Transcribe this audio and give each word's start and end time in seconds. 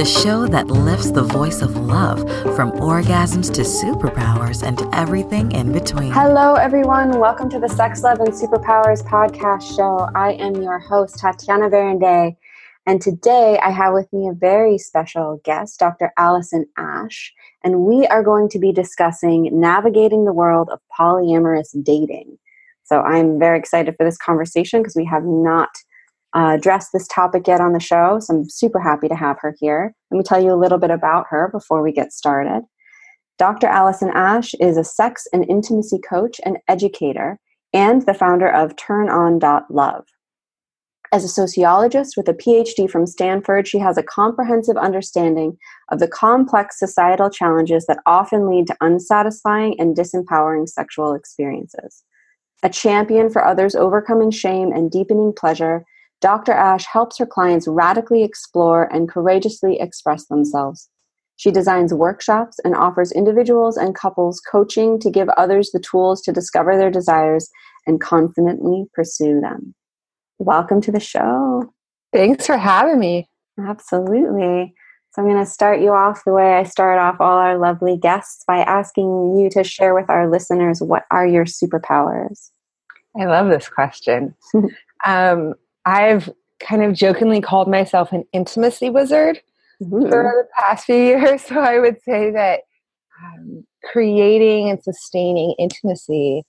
the 0.00 0.06
show 0.06 0.46
that 0.46 0.68
lifts 0.68 1.10
the 1.10 1.22
voice 1.22 1.60
of 1.60 1.76
love 1.76 2.20
from 2.56 2.72
orgasms 2.72 3.52
to 3.52 3.60
superpowers 3.60 4.66
and 4.66 4.80
everything 4.94 5.52
in 5.52 5.72
between. 5.72 6.10
Hello, 6.10 6.54
everyone. 6.54 7.18
Welcome 7.18 7.50
to 7.50 7.60
the 7.60 7.68
Sex, 7.68 8.02
Love, 8.02 8.20
and 8.20 8.32
Superpowers 8.32 9.06
podcast 9.06 9.76
show. 9.76 10.08
I 10.14 10.32
am 10.40 10.54
your 10.54 10.78
host, 10.78 11.18
Tatiana 11.18 11.68
Berindei. 11.68 12.34
And 12.86 13.02
today 13.02 13.58
I 13.62 13.68
have 13.72 13.92
with 13.92 14.10
me 14.10 14.26
a 14.26 14.32
very 14.32 14.78
special 14.78 15.38
guest, 15.44 15.78
Dr. 15.78 16.14
Alison 16.16 16.64
Ash. 16.78 17.34
And 17.62 17.80
we 17.80 18.06
are 18.06 18.22
going 18.22 18.48
to 18.48 18.58
be 18.58 18.72
discussing 18.72 19.50
navigating 19.52 20.24
the 20.24 20.32
world 20.32 20.70
of 20.72 20.80
polyamorous 20.98 21.76
dating. 21.82 22.38
So 22.84 23.02
I'm 23.02 23.38
very 23.38 23.58
excited 23.58 23.96
for 23.98 24.04
this 24.04 24.16
conversation 24.16 24.80
because 24.80 24.96
we 24.96 25.04
have 25.04 25.24
not 25.24 25.68
uh, 26.34 26.56
addressed 26.56 26.90
this 26.92 27.08
topic 27.08 27.46
yet 27.46 27.60
on 27.60 27.72
the 27.72 27.80
show. 27.80 28.18
So 28.20 28.34
I'm 28.34 28.48
super 28.48 28.80
happy 28.80 29.08
to 29.08 29.16
have 29.16 29.36
her 29.40 29.54
here. 29.58 29.94
Let 30.10 30.18
me 30.18 30.24
tell 30.24 30.42
you 30.42 30.52
a 30.52 30.60
little 30.60 30.78
bit 30.78 30.90
about 30.90 31.26
her 31.30 31.48
before 31.52 31.82
we 31.82 31.92
get 31.92 32.12
started. 32.12 32.62
Dr. 33.38 33.66
Alison 33.66 34.10
Ash 34.10 34.52
is 34.60 34.76
a 34.76 34.84
sex 34.84 35.26
and 35.32 35.48
intimacy 35.48 35.98
coach 35.98 36.40
and 36.44 36.58
educator 36.68 37.38
and 37.72 38.04
the 38.04 38.14
founder 38.14 38.50
of 38.50 38.76
TurnOn.love. 38.76 40.04
As 41.12 41.24
a 41.24 41.28
sociologist 41.28 42.16
with 42.16 42.28
a 42.28 42.34
PhD 42.34 42.88
from 42.88 43.04
Stanford, 43.04 43.66
she 43.66 43.78
has 43.78 43.98
a 43.98 44.02
comprehensive 44.02 44.76
understanding 44.76 45.56
of 45.90 45.98
the 45.98 46.06
complex 46.06 46.78
societal 46.78 47.30
challenges 47.30 47.86
that 47.86 47.98
often 48.06 48.48
lead 48.48 48.68
to 48.68 48.76
unsatisfying 48.80 49.74
and 49.80 49.96
disempowering 49.96 50.68
sexual 50.68 51.14
experiences. 51.14 52.04
A 52.62 52.68
champion 52.68 53.28
for 53.28 53.44
others 53.44 53.74
overcoming 53.74 54.30
shame 54.30 54.70
and 54.70 54.90
deepening 54.90 55.32
pleasure, 55.32 55.84
Dr. 56.20 56.52
Ash 56.52 56.84
helps 56.84 57.18
her 57.18 57.26
clients 57.26 57.66
radically 57.66 58.22
explore 58.22 58.92
and 58.92 59.08
courageously 59.08 59.80
express 59.80 60.26
themselves. 60.26 60.88
She 61.36 61.50
designs 61.50 61.94
workshops 61.94 62.58
and 62.64 62.74
offers 62.74 63.12
individuals 63.12 63.78
and 63.78 63.94
couples 63.94 64.40
coaching 64.40 65.00
to 65.00 65.10
give 65.10 65.30
others 65.30 65.70
the 65.70 65.80
tools 65.80 66.20
to 66.22 66.32
discover 66.32 66.76
their 66.76 66.90
desires 66.90 67.48
and 67.86 67.98
confidently 67.98 68.84
pursue 68.92 69.40
them. 69.40 69.74
Welcome 70.38 70.82
to 70.82 70.92
the 70.92 71.00
show. 71.00 71.72
Thanks 72.12 72.46
for 72.46 72.58
having 72.58 72.98
me. 72.98 73.30
Absolutely. 73.58 74.74
So, 75.12 75.22
I'm 75.22 75.28
going 75.28 75.42
to 75.42 75.50
start 75.50 75.80
you 75.80 75.92
off 75.92 76.22
the 76.26 76.32
way 76.32 76.54
I 76.54 76.64
start 76.64 76.98
off 76.98 77.16
all 77.20 77.38
our 77.38 77.58
lovely 77.58 77.96
guests 77.96 78.44
by 78.46 78.58
asking 78.58 79.38
you 79.38 79.48
to 79.52 79.64
share 79.64 79.94
with 79.94 80.10
our 80.10 80.30
listeners 80.30 80.82
what 80.82 81.04
are 81.10 81.26
your 81.26 81.46
superpowers? 81.46 82.50
I 83.18 83.24
love 83.24 83.48
this 83.48 83.68
question. 83.68 84.34
um, 85.06 85.54
I've 85.84 86.30
kind 86.60 86.82
of 86.82 86.94
jokingly 86.94 87.40
called 87.40 87.68
myself 87.68 88.12
an 88.12 88.24
intimacy 88.32 88.90
wizard 88.90 89.40
Ooh. 89.82 90.08
for 90.08 90.44
the 90.44 90.48
past 90.58 90.86
few 90.86 90.94
years. 90.96 91.42
So, 91.42 91.60
I 91.60 91.78
would 91.78 92.00
say 92.02 92.30
that 92.30 92.60
um, 93.22 93.64
creating 93.84 94.70
and 94.70 94.82
sustaining 94.82 95.54
intimacy, 95.58 96.42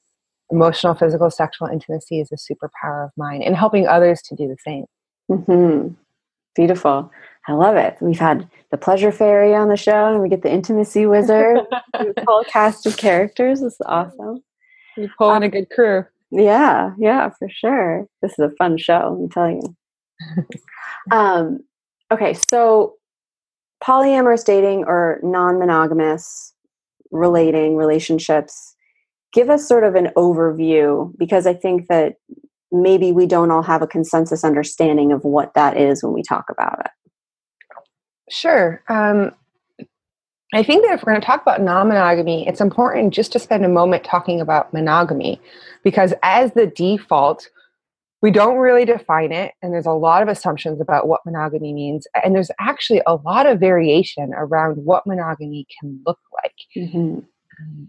emotional, 0.52 0.94
physical, 0.94 1.30
sexual 1.30 1.68
intimacy 1.68 2.20
is 2.20 2.32
a 2.32 2.36
superpower 2.36 3.06
of 3.06 3.12
mine 3.18 3.42
and 3.42 3.56
helping 3.56 3.88
others 3.88 4.22
to 4.24 4.36
do 4.36 4.48
the 4.48 4.58
same. 4.66 4.86
Mm-hmm. 5.30 5.94
Beautiful. 6.56 7.12
I 7.48 7.54
love 7.54 7.76
it. 7.76 7.98
We've 8.02 8.20
had 8.20 8.48
the 8.70 8.78
pleasure 8.78 9.12
fairy 9.12 9.56
on 9.56 9.70
the 9.70 9.78
show, 9.78 10.14
and 10.14 10.22
we 10.22 10.30
get 10.30 10.44
the 10.44 10.52
intimacy 10.52 11.06
wizard. 11.06 11.60
whole 12.28 12.44
cast 12.44 12.86
of 12.86 12.98
characters. 12.98 13.62
This 13.62 13.74
is 13.74 13.82
awesome. 13.86 14.44
You 14.98 15.10
pull 15.18 15.32
in 15.32 15.38
um, 15.38 15.44
a 15.44 15.50
good 15.50 15.70
crew. 15.70 16.06
Yeah, 16.32 16.92
yeah, 16.98 17.30
for 17.38 17.50
sure. 17.50 18.08
This 18.22 18.32
is 18.32 18.40
a 18.40 18.56
fun 18.58 18.78
show. 18.78 19.20
I'm 19.22 19.30
telling 19.30 19.62
you. 19.62 20.46
um, 21.12 21.60
okay, 22.12 22.34
so 22.50 22.96
polyamorous 23.84 24.46
dating 24.46 24.86
or 24.86 25.20
non-monogamous 25.24 26.54
relating 27.12 27.76
relationships. 27.76 28.76
Give 29.34 29.50
us 29.50 29.68
sort 29.68 29.84
of 29.84 29.96
an 29.96 30.10
overview 30.16 31.12
because 31.18 31.46
I 31.46 31.54
think 31.54 31.88
that 31.88 32.16
maybe 32.72 33.12
we 33.12 33.26
don't 33.26 33.52
all 33.52 33.64
have 33.64 33.82
a 33.82 33.88
consensus 33.88 34.44
understanding 34.44 35.12
of 35.12 35.24
what 35.24 35.54
that 35.56 35.78
is 35.78 36.04
when 36.04 36.14
we 36.14 36.24
talk 36.24 36.46
about 36.50 36.80
it. 36.86 36.92
Sure. 38.30 38.82
Um, 38.88 39.32
I 40.54 40.64
think 40.64 40.84
that 40.84 40.94
if 40.94 41.04
we're 41.04 41.14
going 41.14 41.22
to 41.22 41.26
talk 41.26 41.42
about 41.42 41.62
non 41.62 41.88
monogamy, 41.88 42.48
it's 42.48 42.62
important 42.62 43.14
just 43.14 43.32
to 43.34 43.40
spend 43.40 43.64
a 43.64 43.70
moment 43.70 44.04
talking 44.04 44.42
about 44.42 44.74
monogamy 44.74 45.40
because, 45.84 46.14
as 46.24 46.52
the 46.54 46.68
default, 46.68 47.50
we 48.22 48.32
don't 48.32 48.58
really 48.58 48.86
define 48.86 49.32
it, 49.32 49.54
and 49.62 49.74
there's 49.74 49.86
a 49.86 49.92
lot 49.92 50.22
of 50.22 50.28
assumptions 50.28 50.80
about 50.80 51.08
what 51.08 51.22
monogamy 51.26 51.74
means. 51.74 52.06
And 52.24 52.36
there's 52.36 52.52
actually 52.60 53.02
a 53.08 53.16
lot 53.16 53.48
of 53.48 53.60
variation 53.60 54.32
around 54.36 54.76
what 54.76 55.08
monogamy 55.08 55.66
can 55.80 56.00
look 56.06 56.20
like. 56.44 56.56
Mm-hmm. 56.76 57.20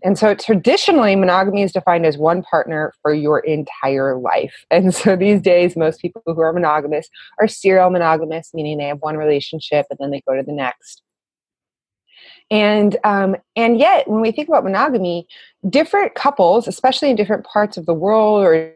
And 0.02 0.18
so 0.18 0.34
traditionally, 0.34 1.16
monogamy 1.16 1.62
is 1.62 1.72
defined 1.72 2.06
as 2.06 2.18
one 2.18 2.42
partner 2.42 2.92
for 3.02 3.12
your 3.14 3.40
entire 3.40 4.16
life. 4.18 4.66
And 4.70 4.94
so 4.94 5.16
these 5.16 5.40
days, 5.40 5.76
most 5.76 6.00
people 6.00 6.22
who 6.26 6.40
are 6.40 6.52
monogamous 6.52 7.08
are 7.40 7.48
serial 7.48 7.90
monogamous, 7.90 8.50
meaning 8.54 8.78
they 8.78 8.86
have 8.86 9.00
one 9.00 9.16
relationship 9.16 9.86
and 9.90 9.98
then 10.00 10.10
they 10.10 10.22
go 10.26 10.36
to 10.36 10.42
the 10.42 10.52
next. 10.52 11.02
And 12.50 12.96
um, 13.04 13.36
and 13.56 13.78
yet, 13.78 14.08
when 14.08 14.20
we 14.20 14.32
think 14.32 14.48
about 14.48 14.64
monogamy, 14.64 15.26
different 15.68 16.14
couples, 16.14 16.68
especially 16.68 17.10
in 17.10 17.16
different 17.16 17.44
parts 17.44 17.76
of 17.76 17.86
the 17.86 17.94
world 17.94 18.44
or 18.44 18.74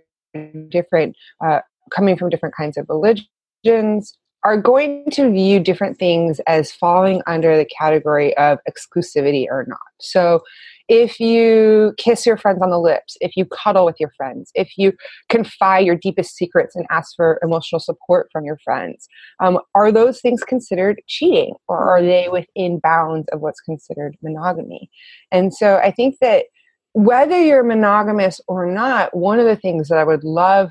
different, 0.69 1.17
uh, 1.45 1.61
coming 1.91 2.17
from 2.17 2.31
different 2.31 2.55
kinds 2.55 2.77
of 2.77 2.87
religions, 2.89 4.17
are 4.45 4.57
going 4.57 5.05
to 5.11 5.31
view 5.31 5.59
different 5.59 5.99
things 5.99 6.41
as 6.47 6.71
falling 6.71 7.21
under 7.27 7.57
the 7.57 7.65
category 7.65 8.37
of 8.37 8.59
exclusivity 8.69 9.47
or 9.51 9.65
not. 9.69 9.79
So 10.01 10.41
if 10.89 11.19
you 11.19 11.95
kiss 11.99 12.25
your 12.25 12.37
friends 12.37 12.63
on 12.63 12.71
the 12.71 12.79
lips, 12.79 13.17
if 13.21 13.37
you 13.37 13.45
cuddle 13.45 13.85
with 13.85 13.97
your 13.99 14.11
friends, 14.17 14.51
if 14.55 14.71
you 14.77 14.93
confide 15.29 15.85
your 15.85 15.97
deepest 15.97 16.37
secrets 16.37 16.77
and 16.77 16.87
ask 16.91 17.15
for 17.17 17.41
emotional 17.43 17.81
support 17.81 18.29
from 18.31 18.45
your 18.45 18.59
friends, 18.65 19.09
um, 19.41 19.59
are 19.75 19.91
those 19.91 20.21
things 20.21 20.43
considered 20.43 21.01
cheating 21.09 21.55
or 21.67 21.79
are 21.79 22.03
they 22.03 22.29
within 22.31 22.79
bounds 22.79 23.27
of 23.33 23.41
what's 23.41 23.61
considered 23.61 24.17
monogamy? 24.23 24.89
And 25.33 25.53
so 25.53 25.77
I 25.79 25.91
think 25.91 26.17
that 26.21 26.45
whether 26.93 27.41
you're 27.43 27.63
monogamous 27.63 28.41
or 28.49 28.65
not, 28.67 29.15
one 29.15 29.39
of 29.39 29.47
the 29.47 29.57
things 29.57 29.89
that 29.89 29.99
I 29.99 30.05
would 30.05 30.25
love 30.25 30.71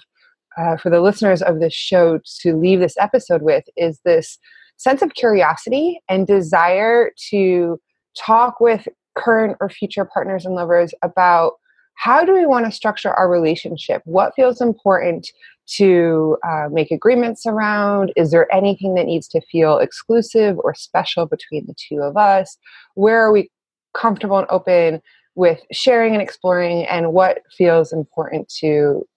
uh, 0.58 0.78
for 0.78 0.90
the 0.90 1.02
listeners 1.02 1.42
of 1.42 1.60
this 1.60 1.74
show 1.74 2.20
to 2.42 2.56
leave 2.56 2.80
this 2.80 2.96
episode 2.98 3.42
with 3.42 3.66
is 3.76 4.00
this 4.06 4.38
sense 4.78 5.02
of 5.02 5.14
curiosity 5.14 6.00
and 6.10 6.26
desire 6.26 7.12
to 7.30 7.80
talk 8.18 8.60
with 8.60 8.88
current 9.16 9.58
or 9.60 9.70
future 9.70 10.06
partners 10.06 10.46
and 10.46 10.56
lovers 10.56 10.94
about 11.02 11.54
how 11.96 12.26
do 12.26 12.34
we 12.34 12.46
want 12.46 12.66
to 12.66 12.72
structure 12.72 13.14
our 13.14 13.30
relationship? 13.30 14.02
What 14.06 14.36
feels 14.36 14.62
important 14.62 15.32
to 15.78 16.38
uh, 16.48 16.68
make 16.72 16.92
agreements 16.92 17.46
around? 17.46 18.12
Is 18.16 18.32
there 18.32 18.54
anything 18.54 18.96
that 18.96 19.06
needs 19.06 19.28
to 19.30 19.42
feel 19.42 19.80
exclusive 19.80 20.58
or 20.60 20.76
special 20.76 21.26
between 21.26 21.66
the 21.66 21.74
two 21.74 22.02
of 22.02 22.18
us? 22.18 22.58
Where 22.96 23.22
are 23.22 23.32
we 23.32 23.50
comfortable 23.94 24.38
and 24.38 24.48
open 24.50 25.02
with 25.36 25.62
sharing 25.72 26.14
and 26.14 26.22
exploring? 26.22 26.86
And 26.86 27.14
what 27.14 27.40
feels 27.58 27.94
important 27.94 28.50
to 28.60 29.08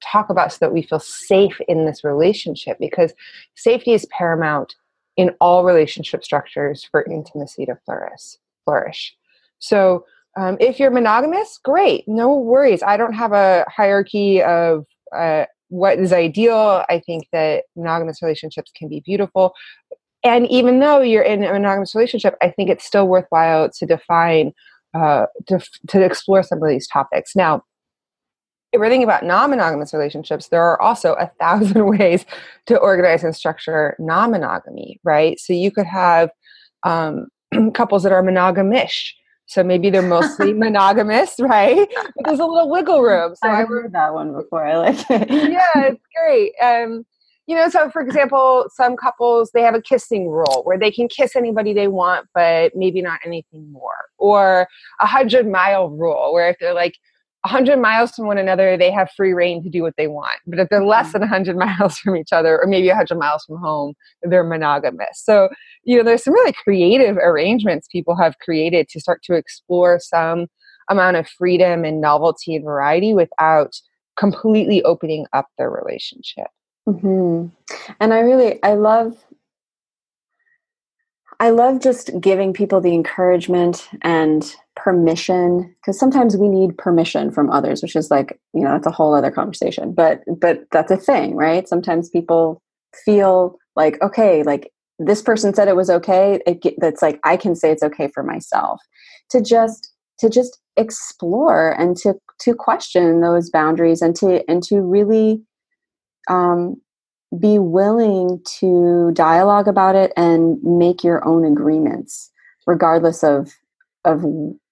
talk 0.00 0.30
about 0.30 0.52
so 0.52 0.58
that 0.60 0.72
we 0.72 0.82
feel 0.82 1.00
safe 1.00 1.60
in 1.66 1.84
this 1.84 2.04
relationship? 2.04 2.78
Because 2.78 3.12
safety 3.56 3.92
is 3.92 4.06
paramount 4.06 4.76
in 5.16 5.34
all 5.40 5.64
relationship 5.64 6.24
structures 6.24 6.84
for 6.84 7.04
intimacy 7.04 7.66
to 7.66 7.76
flourish. 7.84 8.36
flourish. 8.64 9.16
So 9.58 10.04
um, 10.36 10.56
if 10.60 10.78
you're 10.78 10.90
monogamous, 10.90 11.58
great, 11.64 12.04
no 12.06 12.34
worries. 12.34 12.82
I 12.82 12.96
don't 12.96 13.14
have 13.14 13.32
a 13.32 13.64
hierarchy 13.68 14.42
of 14.42 14.86
uh, 15.14 15.46
what 15.68 15.98
is 15.98 16.12
ideal. 16.12 16.84
I 16.88 17.00
think 17.04 17.26
that 17.32 17.64
monogamous 17.76 18.22
relationships 18.22 18.70
can 18.76 18.88
be 18.88 19.00
beautiful. 19.00 19.54
And 20.24 20.46
even 20.48 20.80
though 20.80 21.00
you're 21.00 21.22
in 21.22 21.44
a 21.44 21.52
monogamous 21.52 21.94
relationship, 21.94 22.36
I 22.42 22.50
think 22.50 22.70
it's 22.70 22.84
still 22.84 23.08
worthwhile 23.08 23.70
to 23.70 23.86
define, 23.86 24.52
uh, 24.94 25.26
to, 25.46 25.60
to 25.88 26.02
explore 26.02 26.42
some 26.42 26.62
of 26.62 26.68
these 26.68 26.88
topics. 26.88 27.36
Now, 27.36 27.62
if 28.72 28.80
we're 28.80 28.88
thinking 28.88 29.04
about 29.04 29.24
non-monogamous 29.24 29.94
relationships, 29.94 30.48
there 30.48 30.62
are 30.62 30.80
also 30.80 31.14
a 31.14 31.30
thousand 31.40 31.86
ways 31.98 32.26
to 32.66 32.76
organize 32.76 33.24
and 33.24 33.34
structure 33.34 33.96
non-monogamy, 33.98 35.00
right? 35.04 35.38
So 35.40 35.52
you 35.52 35.70
could 35.70 35.86
have 35.86 36.30
um, 36.84 37.28
couples 37.74 38.02
that 38.02 38.12
are 38.12 38.22
monogamish, 38.22 39.12
so 39.48 39.64
maybe 39.64 39.88
they're 39.88 40.02
mostly 40.02 40.52
monogamous, 40.54 41.34
right? 41.40 41.88
But 41.94 42.26
there's 42.26 42.38
a 42.38 42.44
little 42.44 42.70
wiggle 42.70 43.00
room. 43.00 43.34
So 43.34 43.48
I've 43.48 43.68
heard 43.68 43.92
that 43.92 44.12
one 44.12 44.32
before. 44.34 44.66
I 44.66 44.76
like 44.76 45.10
it. 45.10 45.30
yeah, 45.30 45.86
it's 45.86 46.04
great. 46.14 46.52
Um, 46.62 47.04
you 47.46 47.56
know, 47.56 47.70
so 47.70 47.88
for 47.88 48.02
example, 48.02 48.66
some 48.70 48.94
couples 48.94 49.50
they 49.54 49.62
have 49.62 49.74
a 49.74 49.80
kissing 49.80 50.28
rule 50.28 50.60
where 50.64 50.78
they 50.78 50.90
can 50.90 51.08
kiss 51.08 51.34
anybody 51.34 51.72
they 51.72 51.88
want, 51.88 52.28
but 52.34 52.72
maybe 52.76 53.00
not 53.00 53.20
anything 53.24 53.72
more, 53.72 54.10
or 54.18 54.68
a 55.00 55.06
hundred 55.06 55.50
mile 55.50 55.88
rule 55.88 56.34
where 56.34 56.50
if 56.50 56.56
they're 56.60 56.74
like 56.74 56.98
100 57.42 57.78
miles 57.78 58.10
from 58.12 58.26
one 58.26 58.38
another, 58.38 58.76
they 58.76 58.90
have 58.90 59.10
free 59.16 59.32
reign 59.32 59.62
to 59.62 59.70
do 59.70 59.82
what 59.82 59.94
they 59.96 60.08
want. 60.08 60.38
But 60.46 60.58
if 60.58 60.68
they're 60.68 60.84
less 60.84 61.08
mm-hmm. 61.08 61.20
than 61.20 61.30
100 61.30 61.56
miles 61.78 61.98
from 61.98 62.16
each 62.16 62.32
other, 62.32 62.60
or 62.60 62.66
maybe 62.66 62.88
100 62.88 63.16
miles 63.16 63.44
from 63.44 63.58
home, 63.58 63.94
they're 64.22 64.44
monogamous. 64.44 65.22
So, 65.22 65.48
you 65.84 65.96
know, 65.96 66.02
there's 66.02 66.24
some 66.24 66.34
really 66.34 66.52
creative 66.52 67.16
arrangements 67.16 67.88
people 67.90 68.16
have 68.16 68.38
created 68.40 68.88
to 68.90 69.00
start 69.00 69.22
to 69.24 69.34
explore 69.34 70.00
some 70.00 70.46
amount 70.90 71.16
of 71.16 71.28
freedom 71.28 71.84
and 71.84 72.00
novelty 72.00 72.56
and 72.56 72.64
variety 72.64 73.14
without 73.14 73.72
completely 74.18 74.82
opening 74.82 75.26
up 75.32 75.46
their 75.58 75.70
relationship. 75.70 76.48
Mm-hmm. 76.88 77.48
And 78.00 78.14
I 78.14 78.20
really, 78.20 78.62
I 78.62 78.74
love 78.74 79.16
I 81.40 81.50
love 81.50 81.80
just 81.80 82.10
giving 82.20 82.52
people 82.52 82.80
the 82.80 82.94
encouragement 82.94 83.88
and 84.02 84.56
permission 84.78 85.74
because 85.80 85.98
sometimes 85.98 86.36
we 86.36 86.48
need 86.48 86.78
permission 86.78 87.30
from 87.30 87.50
others 87.50 87.82
which 87.82 87.96
is 87.96 88.10
like 88.10 88.38
you 88.54 88.62
know 88.62 88.72
that's 88.72 88.86
a 88.86 88.90
whole 88.90 89.14
other 89.14 89.30
conversation. 89.30 89.92
But 89.92 90.22
but 90.40 90.64
that's 90.70 90.90
a 90.90 90.96
thing 90.96 91.34
right? 91.34 91.68
Sometimes 91.68 92.08
people 92.08 92.62
feel 93.04 93.58
like 93.76 94.00
okay 94.00 94.42
like 94.42 94.72
this 94.98 95.20
person 95.20 95.54
said 95.54 95.68
it 95.68 95.76
was 95.76 95.90
okay 95.90 96.40
it, 96.46 96.74
that's 96.78 97.02
like 97.02 97.20
i 97.22 97.36
can 97.36 97.54
say 97.54 97.70
it's 97.70 97.82
okay 97.82 98.08
for 98.14 98.22
myself. 98.22 98.80
To 99.30 99.42
just 99.42 99.92
to 100.20 100.30
just 100.30 100.58
explore 100.76 101.72
and 101.72 101.96
to 101.98 102.14
to 102.40 102.54
question 102.54 103.20
those 103.20 103.50
boundaries 103.50 104.00
and 104.00 104.14
to 104.16 104.42
and 104.48 104.62
to 104.62 104.80
really 104.80 105.42
um 106.28 106.80
be 107.38 107.58
willing 107.58 108.40
to 108.60 109.10
dialogue 109.12 109.68
about 109.68 109.94
it 109.94 110.12
and 110.16 110.62
make 110.62 111.04
your 111.04 111.26
own 111.26 111.44
agreements 111.44 112.30
regardless 112.66 113.22
of 113.22 113.52
of 114.04 114.24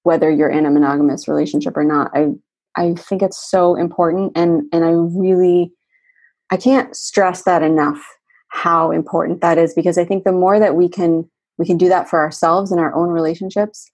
whether 0.07 0.31
you're 0.31 0.49
in 0.49 0.65
a 0.65 0.71
monogamous 0.71 1.27
relationship 1.27 1.77
or 1.77 1.85
not 1.85 2.11
i 2.15 2.29
i 2.77 2.95
think 2.95 3.23
it's 3.23 3.51
so 3.51 3.75
important 3.75 4.33
and 4.37 4.63
and 4.73 4.85
i 4.85 4.91
really 4.91 5.73
i 6.51 6.57
can't 6.57 6.95
stress 6.95 7.43
that 7.43 7.63
enough 7.63 8.01
how 8.49 8.93
important 8.93 9.41
that 9.41 9.59
is 9.59 9.75
because 9.75 9.99
i 9.99 10.05
think 10.05 10.23
the 10.23 10.33
more 10.33 10.61
that 10.61 10.77
we 10.77 10.89
can 10.89 11.29
we 11.59 11.67
can 11.67 11.77
do 11.77 11.89
that 11.89 12.09
for 12.09 12.21
ourselves 12.21 12.71
in 12.71 12.79
our 12.79 12.95
own 12.95 13.09
relationships 13.09 13.91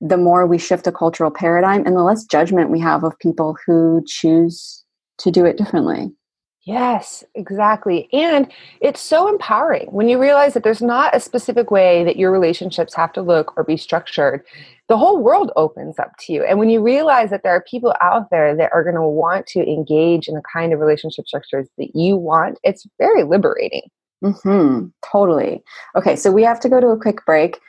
the 0.00 0.18
more 0.18 0.46
we 0.46 0.58
shift 0.58 0.86
a 0.86 0.92
cultural 0.92 1.30
paradigm 1.30 1.84
and 1.86 1.96
the 1.96 2.02
less 2.02 2.24
judgment 2.24 2.70
we 2.70 2.78
have 2.78 3.02
of 3.02 3.18
people 3.18 3.56
who 3.66 4.04
choose 4.06 4.84
to 5.16 5.30
do 5.30 5.46
it 5.46 5.56
differently 5.56 6.12
Yes, 6.68 7.24
exactly. 7.34 8.10
And 8.12 8.52
it's 8.82 9.00
so 9.00 9.26
empowering 9.26 9.86
when 9.86 10.06
you 10.06 10.20
realize 10.20 10.52
that 10.52 10.64
there's 10.64 10.82
not 10.82 11.16
a 11.16 11.20
specific 11.20 11.70
way 11.70 12.04
that 12.04 12.18
your 12.18 12.30
relationships 12.30 12.94
have 12.94 13.10
to 13.14 13.22
look 13.22 13.56
or 13.56 13.64
be 13.64 13.78
structured. 13.78 14.44
The 14.88 14.96
whole 14.96 15.22
world 15.22 15.52
opens 15.54 15.98
up 15.98 16.12
to 16.20 16.32
you. 16.32 16.44
And 16.44 16.58
when 16.58 16.70
you 16.70 16.82
realize 16.82 17.28
that 17.30 17.42
there 17.42 17.52
are 17.52 17.62
people 17.70 17.94
out 18.00 18.30
there 18.30 18.56
that 18.56 18.70
are 18.72 18.82
going 18.82 18.94
to 18.94 19.02
want 19.02 19.46
to 19.48 19.60
engage 19.60 20.28
in 20.28 20.34
the 20.34 20.42
kind 20.50 20.72
of 20.72 20.80
relationship 20.80 21.26
structures 21.26 21.68
that 21.76 21.94
you 21.94 22.16
want, 22.16 22.58
it's 22.62 22.86
very 22.98 23.22
liberating. 23.22 23.82
Mm-hmm. 24.24 24.86
Totally. 25.10 25.62
Okay, 25.94 26.16
so 26.16 26.32
we 26.32 26.42
have 26.42 26.58
to 26.60 26.68
go 26.68 26.80
to 26.80 26.88
a 26.88 26.98
quick 26.98 27.24
break. 27.26 27.60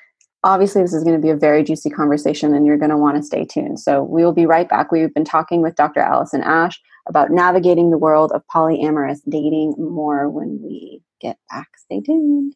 Obviously, 0.45 0.81
this 0.81 0.93
is 0.93 1.03
going 1.03 1.17
to 1.17 1.21
be 1.21 1.29
a 1.29 1.35
very 1.35 1.63
juicy 1.63 1.89
conversation, 1.89 2.53
and 2.53 2.65
you're 2.65 2.77
going 2.77 2.89
to 2.89 2.97
want 2.97 3.17
to 3.17 3.23
stay 3.23 3.43
tuned. 3.43 3.79
So, 3.81 4.03
we 4.03 4.23
will 4.23 4.31
be 4.31 4.45
right 4.45 4.69
back. 4.69 4.89
We've 4.89 5.13
been 5.13 5.25
talking 5.25 5.61
with 5.61 5.75
Dr. 5.75 5.99
Alison 5.99 6.41
Ash 6.41 6.79
about 7.09 7.29
navigating 7.29 7.91
the 7.91 7.97
world 7.97 8.31
of 8.31 8.43
polyamorous 8.47 9.19
dating 9.27 9.75
more 9.77 10.29
when 10.29 10.61
we 10.63 11.01
get 11.19 11.37
back. 11.51 11.67
Stay 11.77 11.99
tuned. 11.99 12.55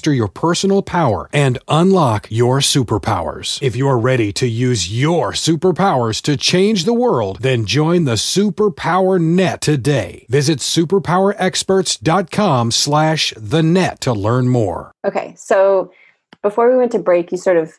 master 0.01 0.13
your 0.13 0.27
personal 0.27 0.81
power 0.81 1.29
and 1.31 1.59
unlock 1.67 2.25
your 2.31 2.57
superpowers. 2.57 3.61
If 3.61 3.75
you're 3.75 3.99
ready 3.99 4.33
to 4.33 4.47
use 4.47 4.91
your 4.91 5.33
superpowers 5.33 6.23
to 6.23 6.35
change 6.35 6.85
the 6.85 6.93
world, 6.93 7.41
then 7.41 7.67
join 7.67 8.05
the 8.05 8.15
Superpower 8.15 9.21
Net 9.21 9.61
today. 9.61 10.25
Visit 10.27 10.57
superpowerexperts.com 10.57 12.71
slash 12.71 13.31
the 13.37 13.61
net 13.61 14.01
to 14.01 14.13
learn 14.13 14.47
more. 14.47 14.91
Okay, 15.05 15.35
so 15.37 15.93
before 16.41 16.71
we 16.71 16.77
went 16.77 16.93
to 16.93 16.99
break, 16.99 17.31
you 17.31 17.37
sort 17.37 17.57
of 17.57 17.77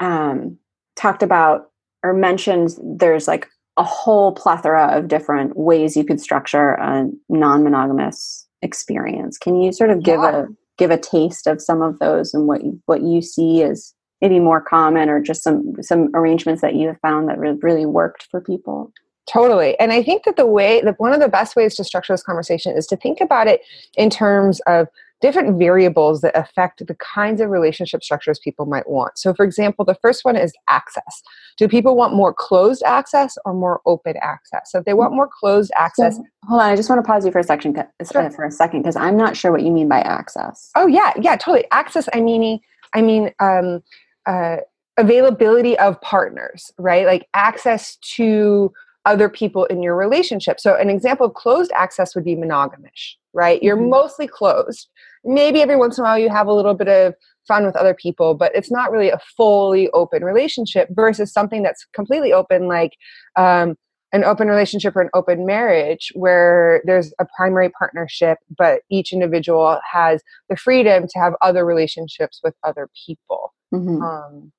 um, 0.00 0.56
talked 0.96 1.22
about 1.22 1.70
or 2.02 2.14
mentioned 2.14 2.70
there's 2.82 3.28
like 3.28 3.46
a 3.76 3.84
whole 3.84 4.32
plethora 4.32 4.96
of 4.96 5.08
different 5.08 5.58
ways 5.58 5.94
you 5.94 6.04
could 6.04 6.22
structure 6.22 6.72
a 6.72 7.10
non-monogamous 7.28 8.46
experience. 8.62 9.36
Can 9.36 9.60
you 9.60 9.72
sort 9.72 9.90
of 9.90 10.02
give 10.02 10.20
yeah. 10.20 10.44
a 10.44 10.46
give 10.80 10.90
a 10.90 10.98
taste 10.98 11.46
of 11.46 11.60
some 11.60 11.82
of 11.82 11.98
those 11.98 12.32
and 12.32 12.48
what 12.48 12.64
you, 12.64 12.80
what 12.86 13.02
you 13.02 13.20
see 13.20 13.60
is 13.60 13.94
maybe 14.22 14.40
more 14.40 14.60
common 14.60 15.08
or 15.10 15.20
just 15.20 15.44
some 15.44 15.74
some 15.82 16.10
arrangements 16.14 16.62
that 16.62 16.74
you 16.74 16.88
have 16.88 16.98
found 17.00 17.28
that 17.28 17.38
really 17.38 17.86
worked 17.86 18.26
for 18.30 18.40
people. 18.40 18.90
Totally. 19.28 19.78
And 19.78 19.92
i 19.92 20.02
think 20.02 20.24
that 20.24 20.36
the 20.36 20.46
way 20.46 20.80
that 20.80 20.98
one 20.98 21.12
of 21.12 21.20
the 21.20 21.28
best 21.28 21.54
ways 21.54 21.76
to 21.76 21.84
structure 21.84 22.14
this 22.14 22.22
conversation 22.22 22.76
is 22.76 22.86
to 22.88 22.96
think 22.96 23.20
about 23.20 23.46
it 23.46 23.60
in 23.96 24.10
terms 24.10 24.60
of 24.66 24.88
different 25.20 25.58
variables 25.58 26.20
that 26.22 26.36
affect 26.36 26.86
the 26.86 26.94
kinds 26.94 27.40
of 27.40 27.50
relationship 27.50 28.02
structures 28.02 28.38
people 28.38 28.66
might 28.66 28.88
want. 28.88 29.18
So, 29.18 29.34
for 29.34 29.44
example, 29.44 29.84
the 29.84 29.96
first 29.96 30.24
one 30.24 30.36
is 30.36 30.52
access. 30.68 31.22
Do 31.58 31.68
people 31.68 31.96
want 31.96 32.14
more 32.14 32.32
closed 32.32 32.82
access 32.84 33.36
or 33.44 33.54
more 33.54 33.80
open 33.86 34.16
access? 34.22 34.72
So, 34.72 34.78
if 34.78 34.84
they 34.84 34.94
want 34.94 35.12
more 35.12 35.28
closed 35.28 35.70
access, 35.76 36.16
so, 36.16 36.24
hold 36.44 36.60
on, 36.62 36.70
I 36.70 36.76
just 36.76 36.88
want 36.88 37.04
to 37.04 37.06
pause 37.06 37.24
you 37.24 37.32
for 37.32 37.38
a 37.38 37.44
second, 37.44 37.82
sure. 38.10 38.30
for 38.30 38.44
a 38.44 38.50
second, 38.50 38.82
because 38.82 38.96
I'm 38.96 39.16
not 39.16 39.36
sure 39.36 39.52
what 39.52 39.62
you 39.62 39.70
mean 39.70 39.88
by 39.88 40.00
access. 40.00 40.70
Oh 40.76 40.86
yeah, 40.86 41.12
yeah, 41.20 41.36
totally. 41.36 41.64
Access. 41.70 42.08
I 42.12 42.20
mean, 42.20 42.60
I 42.94 43.02
mean, 43.02 43.32
um, 43.40 43.82
uh, 44.26 44.58
availability 44.96 45.78
of 45.78 46.00
partners, 46.00 46.70
right? 46.78 47.06
Like 47.06 47.26
access 47.34 47.96
to 48.16 48.72
other 49.06 49.28
people 49.28 49.64
in 49.66 49.82
your 49.82 49.96
relationship. 49.96 50.60
So, 50.60 50.76
an 50.76 50.90
example 50.90 51.26
of 51.26 51.34
closed 51.34 51.72
access 51.74 52.14
would 52.14 52.24
be 52.24 52.36
monogamish, 52.36 53.14
right? 53.32 53.62
You're 53.62 53.76
mm-hmm. 53.76 53.90
mostly 53.90 54.26
closed 54.26 54.88
maybe 55.24 55.62
every 55.62 55.76
once 55.76 55.98
in 55.98 56.02
a 56.02 56.06
while 56.06 56.18
you 56.18 56.28
have 56.28 56.46
a 56.46 56.52
little 56.52 56.74
bit 56.74 56.88
of 56.88 57.14
fun 57.46 57.64
with 57.66 57.76
other 57.76 57.94
people, 57.94 58.34
but 58.34 58.54
it's 58.54 58.70
not 58.70 58.90
really 58.90 59.10
a 59.10 59.18
fully 59.36 59.88
open 59.90 60.24
relationship 60.24 60.88
versus 60.92 61.32
something 61.32 61.62
that's 61.62 61.84
completely 61.94 62.32
open, 62.32 62.68
like 62.68 62.92
um, 63.36 63.76
an 64.12 64.24
open 64.24 64.48
relationship 64.48 64.96
or 64.96 65.02
an 65.02 65.10
open 65.14 65.46
marriage 65.46 66.12
where 66.14 66.82
there's 66.84 67.12
a 67.18 67.26
primary 67.36 67.70
partnership, 67.70 68.38
but 68.56 68.82
each 68.90 69.12
individual 69.12 69.78
has 69.90 70.22
the 70.48 70.56
freedom 70.56 71.06
to 71.08 71.18
have 71.18 71.34
other 71.42 71.64
relationships 71.64 72.40
with 72.42 72.54
other 72.64 72.88
people. 73.06 73.54
Mm-hmm. 73.72 74.02
Um, 74.02 74.52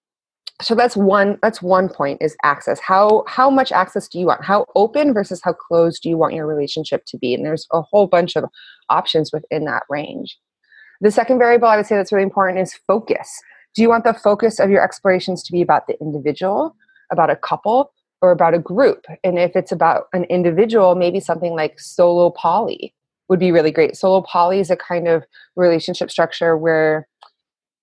so 0.62 0.76
that's 0.76 0.96
one 0.96 1.40
that's 1.42 1.62
one 1.62 1.90
point 1.90 2.22
is 2.22 2.36
access 2.44 2.80
how 2.80 3.24
how 3.28 3.50
much 3.50 3.72
access 3.72 4.08
do 4.08 4.20
you 4.20 4.28
want 4.28 4.46
how 4.46 4.66
open 4.76 5.12
versus 5.12 5.42
how 5.44 5.54
closed 5.54 6.04
do 6.04 6.10
you 6.10 6.18
want 6.18 6.36
your 6.36 6.46
relationship 6.46 7.04
to 7.08 7.18
be 7.18 7.34
and 7.34 7.44
there's 7.44 7.66
a 7.72 7.82
whole 7.82 8.06
bunch 8.06 8.36
of 8.36 8.46
options 8.90 9.32
within 9.34 9.66
that 9.66 9.82
range 9.90 10.38
the 11.02 11.12
second 11.12 11.40
variable 11.40 11.68
I 11.68 11.78
would 11.78 11.86
say 11.86 11.96
that's 11.96 12.12
really 12.12 12.24
important 12.24 12.60
is 12.60 12.74
focus. 12.88 13.42
Do 13.76 13.82
you 13.82 13.90
want 13.90 14.04
the 14.04 14.14
focus 14.14 14.60
of 14.60 14.70
your 14.70 14.84
explorations 14.84 15.44
to 15.44 15.52
be 15.52 15.62
about 15.62 15.88
the 15.88 16.00
individual, 16.00 16.76
about 17.12 17.30
a 17.30 17.36
couple, 17.36 17.92
or 18.22 18.32
about 18.32 18.54
a 18.54 18.60
group? 18.60 19.06
And 19.24 19.40
if 19.40 19.56
it's 19.56 19.72
about 19.72 20.06
an 20.14 20.26
individual, 20.26 20.96
maybe 20.96 21.20
something 21.20 21.56
like 21.56 21.80
solo 21.80 22.30
poly 22.30 22.94
would 23.30 23.40
be 23.40 23.52
really 23.52 23.72
great. 23.72 23.96
Solo 23.96 24.22
poly 24.22 24.60
is 24.60 24.70
a 24.70 24.76
kind 24.76 25.08
of 25.08 25.24
relationship 25.56 26.12
structure 26.12 26.58
where 26.58 27.08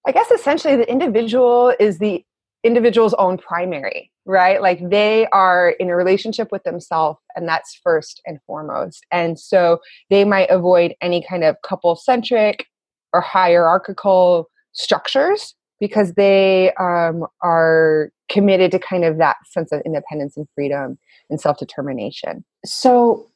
I 0.06 0.12
guess 0.12 0.30
essentially 0.30 0.76
the 0.76 0.90
individual 0.90 1.75
is 1.80 1.98
the 1.98 2.25
individual's 2.64 3.14
own 3.14 3.38
primary, 3.38 4.10
right? 4.26 4.60
Like 4.62 4.90
they 4.90 5.26
are 5.32 5.70
in 5.80 5.88
a 5.88 5.96
relationship 5.96 6.52
with 6.52 6.62
themselves, 6.64 7.18
and 7.34 7.48
that's 7.48 7.78
first 7.82 8.20
and 8.26 8.38
foremost. 8.46 9.04
And 9.10 9.38
so 9.38 9.80
they 10.10 10.25
might 10.25 10.50
avoid 10.50 10.94
any 11.00 11.25
kind 11.28 11.44
of 11.44 11.56
couple 11.62 11.96
centric 11.96 12.66
or 13.12 13.20
hierarchical 13.20 14.48
structures 14.72 15.54
because 15.80 16.14
they 16.14 16.72
um, 16.74 17.26
are 17.42 18.10
committed 18.28 18.70
to 18.72 18.78
kind 18.78 19.04
of 19.04 19.18
that 19.18 19.36
sense 19.46 19.72
of 19.72 19.80
independence 19.86 20.36
and 20.36 20.46
freedom 20.54 20.98
and 21.30 21.40
self 21.40 21.58
determination. 21.58 22.44
So, 22.64 23.30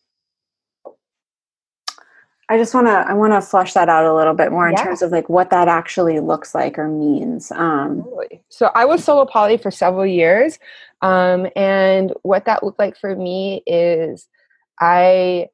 I 2.48 2.58
just 2.58 2.74
want 2.74 2.86
to 2.86 2.92
I 3.08 3.14
want 3.14 3.32
to 3.32 3.40
flush 3.40 3.72
that 3.72 3.88
out 3.88 4.04
a 4.04 4.12
little 4.14 4.34
bit 4.34 4.52
more 4.52 4.68
in 4.68 4.74
Yeah. 4.74 4.84
terms 4.84 5.00
of 5.00 5.10
like 5.10 5.28
what 5.30 5.48
that 5.50 5.68
actually 5.68 6.20
looks 6.20 6.54
like 6.54 6.78
or 6.78 6.86
means. 6.86 7.50
Um, 7.52 8.04
So 8.50 8.70
I 8.74 8.84
was 8.84 9.02
solo 9.02 9.24
poly 9.24 9.56
for 9.56 9.70
several 9.70 10.04
years. 10.04 10.58
Um, 11.00 11.46
and 11.56 12.12
what 12.22 12.44
that 12.44 12.62
looked 12.62 12.78
like 12.78 12.96
for 12.98 13.16
me 13.16 13.62
is 13.66 14.28
I 14.80 15.48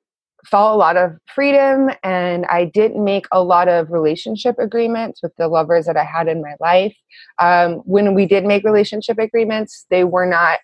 felt 0.51 0.75
a 0.75 0.77
lot 0.77 0.97
of 0.97 1.13
freedom 1.35 1.91
and 2.03 2.47
I 2.47 2.65
didn't 2.65 3.05
make 3.05 3.27
a 3.33 3.43
lot 3.43 3.69
of 3.69 3.91
relationship 3.91 4.57
agreements 4.59 5.23
with 5.23 5.35
the 5.37 5.49
lovers 5.49 5.87
that 5.87 5.97
I 5.97 6.05
had 6.05 6.29
in 6.29 6.43
my 6.43 6.55
life. 6.61 6.97
Um, 7.39 7.77
when 7.85 8.15
we 8.15 8.27
did 8.27 8.45
make 8.45 8.65
relationship 8.65 9.19
agreements, 9.19 9.87
they 9.91 10.05
were 10.05 10.27
not 10.27 10.61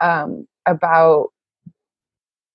um, 0.00 0.46
about 0.66 1.28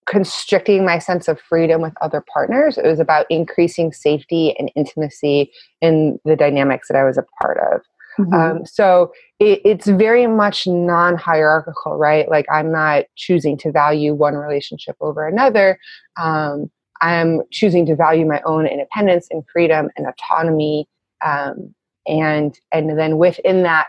constricting 0.07 0.85
my 0.85 0.99
sense 0.99 1.27
of 1.27 1.39
freedom 1.39 1.81
with 1.81 1.93
other 2.01 2.23
partners. 2.33 2.77
It 2.77 2.85
was 2.85 2.99
about 2.99 3.25
increasing 3.29 3.91
safety 3.91 4.55
and 4.57 4.71
intimacy 4.75 5.51
in 5.81 6.17
the 6.23 6.35
dynamics 6.35 6.87
that 6.87 6.97
I 6.97 7.03
was 7.03 7.17
a 7.17 7.25
part 7.41 7.57
of. 7.73 7.81
Mhm. 8.17 8.33
Um, 8.33 8.65
so 8.65 9.11
it, 9.39 9.61
it's 9.63 9.87
very 9.87 10.27
much 10.27 10.67
non 10.67 11.15
hierarchical, 11.15 11.97
right? 11.97 12.29
Like 12.29 12.45
I'm 12.51 12.71
not 12.71 13.05
choosing 13.15 13.57
to 13.59 13.71
value 13.71 14.13
one 14.13 14.35
relationship 14.35 14.95
over 15.01 15.27
another. 15.27 15.79
Um, 16.19 16.71
I'm 17.01 17.41
choosing 17.51 17.85
to 17.87 17.95
value 17.95 18.25
my 18.25 18.41
own 18.45 18.65
independence 18.65 19.27
and 19.29 19.43
freedom 19.51 19.89
and 19.95 20.07
autonomy. 20.07 20.87
Um, 21.23 21.75
and, 22.07 22.57
and 22.71 22.97
then 22.97 23.17
within 23.17 23.63
that, 23.63 23.87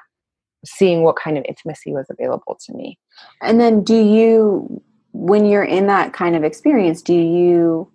seeing 0.64 1.04
what 1.04 1.16
kind 1.16 1.38
of 1.38 1.44
intimacy 1.49 1.92
was 1.92 2.06
available 2.11 2.58
to 2.66 2.73
me. 2.75 2.99
and 3.42 3.61
then 3.61 3.82
do 3.85 3.97
you 3.97 4.82
when 5.12 5.47
you're 5.47 5.64
in 5.64 5.87
that 5.87 6.12
kind 6.12 6.37
of 6.37 6.44
experience, 6.44 7.02
do 7.02 7.14
you 7.14 7.90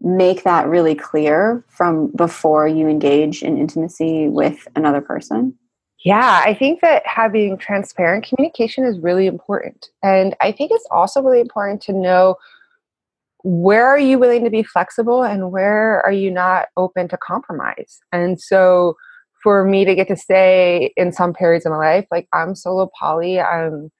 make 0.00 0.44
that 0.44 0.68
really 0.68 0.94
clear 0.94 1.64
from 1.68 2.08
before 2.08 2.68
you 2.68 2.88
engage 2.88 3.42
in 3.42 3.58
intimacy 3.58 4.28
with 4.28 4.68
another 4.76 5.00
person? 5.00 5.56
Yeah, 6.04 6.42
I 6.44 6.54
think 6.54 6.82
that 6.82 7.04
having 7.06 7.58
transparent 7.58 8.26
communication 8.26 8.84
is 8.84 8.98
really 8.98 9.26
important. 9.26 9.88
And 10.02 10.36
I 10.40 10.52
think 10.52 10.70
it's 10.70 10.86
also 10.90 11.22
really 11.22 11.40
important 11.40 11.82
to 11.82 11.92
know 11.92 12.36
where 13.42 13.86
are 13.86 13.98
you 13.98 14.18
willing 14.18 14.44
to 14.44 14.50
be 14.50 14.62
flexible 14.62 15.22
and 15.22 15.50
where 15.50 16.04
are 16.04 16.12
you 16.12 16.30
not 16.30 16.68
open 16.76 17.08
to 17.08 17.16
compromise. 17.16 18.00
And 18.12 18.40
so 18.40 18.96
for 19.42 19.64
me 19.64 19.84
to 19.84 19.94
get 19.94 20.08
to 20.08 20.16
say 20.16 20.92
in 20.96 21.12
some 21.12 21.32
periods 21.32 21.64
of 21.64 21.72
my 21.72 21.78
life, 21.78 22.06
like 22.10 22.28
I'm 22.32 22.54
solo 22.54 22.90
poly, 22.98 23.40
I'm 23.40 23.90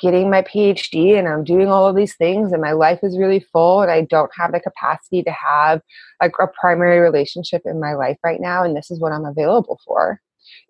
getting 0.00 0.30
my 0.30 0.42
PhD 0.42 1.18
and 1.18 1.28
I'm 1.28 1.44
doing 1.44 1.68
all 1.68 1.86
of 1.86 1.96
these 1.96 2.16
things 2.16 2.52
and 2.52 2.62
my 2.62 2.72
life 2.72 3.00
is 3.02 3.18
really 3.18 3.40
full 3.52 3.82
and 3.82 3.90
I 3.90 4.02
don't 4.02 4.30
have 4.38 4.52
the 4.52 4.60
capacity 4.60 5.22
to 5.22 5.30
have 5.30 5.82
like 6.20 6.32
a 6.40 6.46
primary 6.46 7.00
relationship 7.00 7.62
in 7.64 7.80
my 7.80 7.94
life 7.94 8.16
right 8.24 8.40
now 8.40 8.64
and 8.64 8.76
this 8.76 8.90
is 8.90 9.00
what 9.00 9.12
I'm 9.12 9.24
available 9.24 9.78
for 9.84 10.20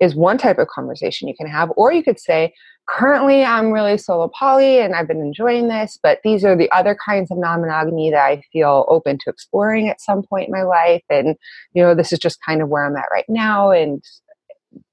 is 0.00 0.14
one 0.14 0.38
type 0.38 0.58
of 0.58 0.68
conversation 0.68 1.28
you 1.28 1.34
can 1.34 1.46
have. 1.46 1.70
Or 1.76 1.92
you 1.92 2.02
could 2.02 2.18
say 2.18 2.52
currently 2.86 3.44
I'm 3.44 3.70
really 3.70 3.96
solo 3.98 4.28
poly 4.28 4.80
and 4.80 4.94
I've 4.94 5.06
been 5.06 5.20
enjoying 5.20 5.68
this 5.68 5.98
but 6.02 6.18
these 6.24 6.44
are 6.44 6.56
the 6.56 6.70
other 6.72 6.96
kinds 7.04 7.30
of 7.30 7.38
non-monogamy 7.38 8.10
that 8.10 8.24
I 8.24 8.42
feel 8.52 8.84
open 8.88 9.18
to 9.18 9.30
exploring 9.30 9.88
at 9.88 10.00
some 10.00 10.22
point 10.22 10.48
in 10.48 10.52
my 10.52 10.62
life 10.62 11.04
and 11.08 11.36
you 11.72 11.82
know 11.82 11.94
this 11.94 12.12
is 12.12 12.18
just 12.18 12.40
kind 12.44 12.60
of 12.60 12.68
where 12.68 12.84
I'm 12.84 12.96
at 12.96 13.04
right 13.12 13.26
now 13.28 13.70
and 13.70 14.02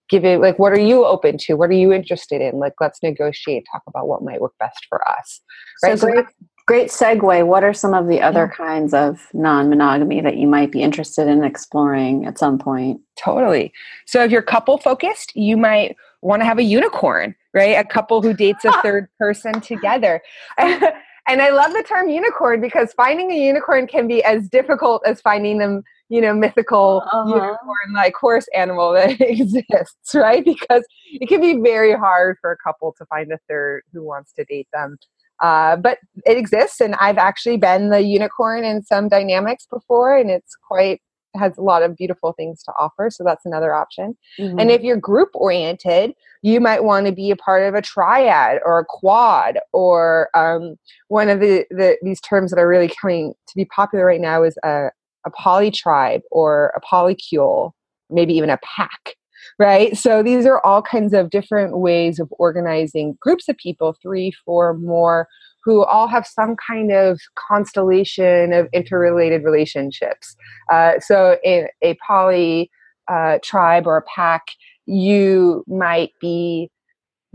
give 0.09 0.25
it 0.25 0.39
like 0.39 0.57
what 0.59 0.71
are 0.71 0.79
you 0.79 1.05
open 1.05 1.37
to 1.37 1.55
what 1.55 1.69
are 1.69 1.73
you 1.73 1.91
interested 1.91 2.41
in 2.41 2.59
like 2.59 2.73
let's 2.79 3.01
negotiate 3.03 3.65
talk 3.71 3.83
about 3.87 4.07
what 4.07 4.23
might 4.23 4.41
work 4.41 4.53
best 4.59 4.85
for 4.89 5.07
us 5.09 5.41
right 5.83 5.99
So 5.99 6.07
so 6.07 6.13
great, 6.13 6.25
great 6.67 6.89
segue. 6.89 7.47
What 7.47 7.63
are 7.63 7.73
some 7.73 7.93
of 7.93 8.07
the 8.07 8.21
other 8.21 8.51
kinds 8.55 8.93
of 8.93 9.27
non-monogamy 9.33 10.21
that 10.21 10.37
you 10.37 10.47
might 10.47 10.71
be 10.71 10.83
interested 10.83 11.27
in 11.27 11.43
exploring 11.43 12.25
at 12.25 12.37
some 12.37 12.59
point? 12.59 12.99
Totally. 13.17 13.73
So 14.05 14.23
if 14.23 14.31
you're 14.31 14.41
couple 14.41 14.77
focused, 14.77 15.35
you 15.35 15.55
might 15.55 15.95
want 16.21 16.41
to 16.41 16.45
have 16.45 16.59
a 16.59 16.63
unicorn, 16.63 17.35
right? 17.53 17.77
A 17.77 17.85
couple 17.85 18.21
who 18.21 18.33
dates 18.33 18.65
a 18.65 18.71
third 18.81 19.07
person 19.19 19.61
together. 19.61 20.21
and 20.57 21.41
I 21.41 21.49
love 21.49 21.71
the 21.71 21.83
term 21.87 22.09
unicorn 22.09 22.59
because 22.59 22.93
finding 22.93 23.31
a 23.31 23.35
unicorn 23.35 23.87
can 23.87 24.07
be 24.07 24.21
as 24.23 24.49
difficult 24.49 25.03
as 25.05 25.21
finding 25.21 25.59
them, 25.59 25.83
you 26.09 26.21
know, 26.21 26.33
mythical 26.33 27.03
Uh-huh. 27.11 27.27
unicorn 27.27 27.93
like 27.93 28.15
horse 28.15 28.47
animal 28.55 28.93
that 28.93 29.19
exists, 29.19 30.13
right? 30.13 30.43
Because 30.43 30.83
it 31.13 31.27
can 31.27 31.41
be 31.41 31.57
very 31.61 31.93
hard 31.93 32.37
for 32.41 32.51
a 32.51 32.57
couple 32.57 32.93
to 32.97 33.05
find 33.05 33.31
a 33.31 33.39
third 33.49 33.83
who 33.93 34.03
wants 34.03 34.33
to 34.33 34.45
date 34.45 34.67
them. 34.73 34.97
Uh, 35.41 35.75
but 35.75 35.99
it 36.25 36.37
exists, 36.37 36.81
and 36.81 36.95
I've 36.95 37.19
actually 37.19 37.57
been 37.57 37.89
the 37.89 38.01
unicorn 38.01 38.63
in 38.63 38.83
some 38.83 39.07
dynamics 39.07 39.67
before, 39.69 40.17
and 40.17 40.31
it's 40.31 40.55
quite 40.67 41.01
has 41.35 41.57
a 41.57 41.61
lot 41.61 41.83
of 41.83 41.95
beautiful 41.95 42.33
things 42.33 42.63
to 42.63 42.71
offer. 42.79 43.09
So 43.09 43.23
that's 43.23 43.45
another 43.45 43.73
option. 43.73 44.17
Mm-hmm. 44.39 44.59
And 44.59 44.71
if 44.71 44.81
you're 44.81 44.97
group 44.97 45.29
oriented, 45.35 46.13
you 46.41 46.59
might 46.59 46.83
want 46.83 47.05
to 47.05 47.11
be 47.11 47.31
a 47.31 47.35
part 47.35 47.63
of 47.63 47.75
a 47.75 47.81
triad 47.81 48.59
or 48.65 48.79
a 48.79 48.85
quad 48.85 49.59
or 49.73 50.29
um, 50.35 50.75
one 51.07 51.29
of 51.29 51.39
the, 51.39 51.65
the 51.69 51.97
these 52.01 52.21
terms 52.21 52.51
that 52.51 52.59
are 52.59 52.67
really 52.67 52.91
coming 53.01 53.33
to 53.47 53.55
be 53.55 53.65
popular 53.65 54.05
right 54.05 54.21
now 54.21 54.43
is 54.43 54.57
a, 54.63 54.89
a 55.27 55.31
poly 55.31 55.71
tribe 55.71 56.21
or 56.31 56.73
a 56.75 56.81
polycule, 56.81 57.71
maybe 58.09 58.33
even 58.33 58.49
a 58.49 58.59
pack. 58.63 59.15
Right. 59.59 59.97
So 59.97 60.21
these 60.21 60.45
are 60.45 60.63
all 60.63 60.81
kinds 60.81 61.13
of 61.13 61.29
different 61.29 61.79
ways 61.79 62.19
of 62.19 62.27
organizing 62.37 63.17
groups 63.19 63.47
of 63.49 63.57
people, 63.57 63.95
three, 64.01 64.31
four, 64.45 64.75
more, 64.75 65.27
who 65.63 65.83
all 65.83 66.07
have 66.07 66.25
some 66.27 66.55
kind 66.55 66.91
of 66.91 67.19
constellation 67.35 68.53
of 68.53 68.67
interrelated 68.71 69.43
relationships. 69.43 70.35
Uh, 70.71 70.99
so 70.99 71.37
in 71.43 71.67
a 71.81 71.97
poly 72.05 72.69
uh, 73.07 73.39
tribe 73.43 73.87
or 73.87 73.97
a 73.97 74.03
pack, 74.03 74.43
you 74.85 75.63
might 75.67 76.11
be 76.21 76.69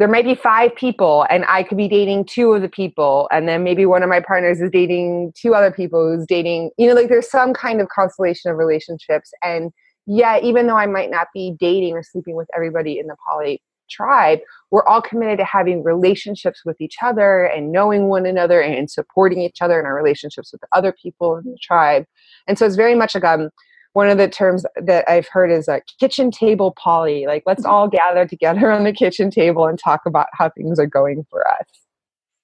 there 0.03 0.09
might 0.09 0.25
be 0.25 0.35
five 0.35 0.75
people 0.75 1.25
and 1.31 1.45
i 1.47 1.63
could 1.63 1.79
be 1.79 1.87
dating 1.87 2.25
two 2.25 2.55
of 2.55 2.61
the 2.61 2.69
people 2.69 3.29
and 3.31 3.47
then 3.47 3.63
maybe 3.63 3.87
one 3.87 4.03
of 4.03 4.09
my 4.09 4.19
partners 4.19 4.61
is 4.61 4.69
dating 4.73 5.33
two 5.37 5.55
other 5.55 5.71
people 5.71 6.13
who's 6.13 6.27
dating 6.27 6.73
you 6.77 6.89
know 6.89 6.95
like 6.95 7.09
there's 7.09 7.31
some 7.31 7.55
kind 7.55 7.81
of 7.81 7.89
constellation 7.89 8.51
of 8.51 8.57
relationships. 8.57 9.31
And 9.45 9.71
yeah 10.07 10.41
even 10.41 10.67
though 10.67 10.77
i 10.77 10.87
might 10.87 11.09
not 11.09 11.29
be 11.33 11.55
dating 11.61 11.95
or 11.95 12.03
sleeping 12.03 12.35
with 12.35 12.49
everybody 12.53 12.99
in 12.99 13.07
the 13.07 13.15
poly 13.31 13.63
tribe 13.89 14.41
we're 14.73 14.85
all 14.87 15.01
committed 15.01 15.39
to 15.39 15.45
having 15.45 15.85
relationships 15.85 16.63
with 16.65 16.81
each 16.81 16.97
other 17.01 17.45
and 17.45 17.71
knowing 17.71 18.09
one 18.09 18.27
another 18.27 18.61
and 18.61 18.91
supporting 18.91 19.41
each 19.41 19.63
other 19.63 19.79
in 19.79 19.87
our 19.87 19.95
relationships 19.95 20.51
with 20.51 20.63
other 20.73 20.93
people 21.01 21.37
in 21.37 21.45
the 21.45 21.59
tribe. 21.63 22.07
And 22.49 22.59
so 22.59 22.67
it's 22.67 22.75
very 22.75 22.97
much 22.97 23.15
like 23.15 23.25
um 23.25 23.51
one 23.93 24.09
of 24.09 24.19
the 24.19 24.29
terms 24.29 24.65
that 24.77 25.09
I've 25.09 25.29
heard 25.29 25.51
is 25.51 25.69
a 25.69 25.83
kitchen 26.01 26.31
table 26.31 26.73
poly. 26.73 27.27
Like, 27.27 27.43
let's 27.47 27.65
all 27.65 27.89
gather 27.89 28.27
together 28.27 28.71
on 28.71 28.85
the 28.85 28.93
kitchen 28.93 29.31
table 29.31 29.67
and 29.67 29.79
talk 29.79 30.03
about 30.07 30.29
how 30.33 30.51
things 30.51 30.79
are 30.79 30.87
going 30.87 31.27
for 31.31 31.47
us. 31.47 31.67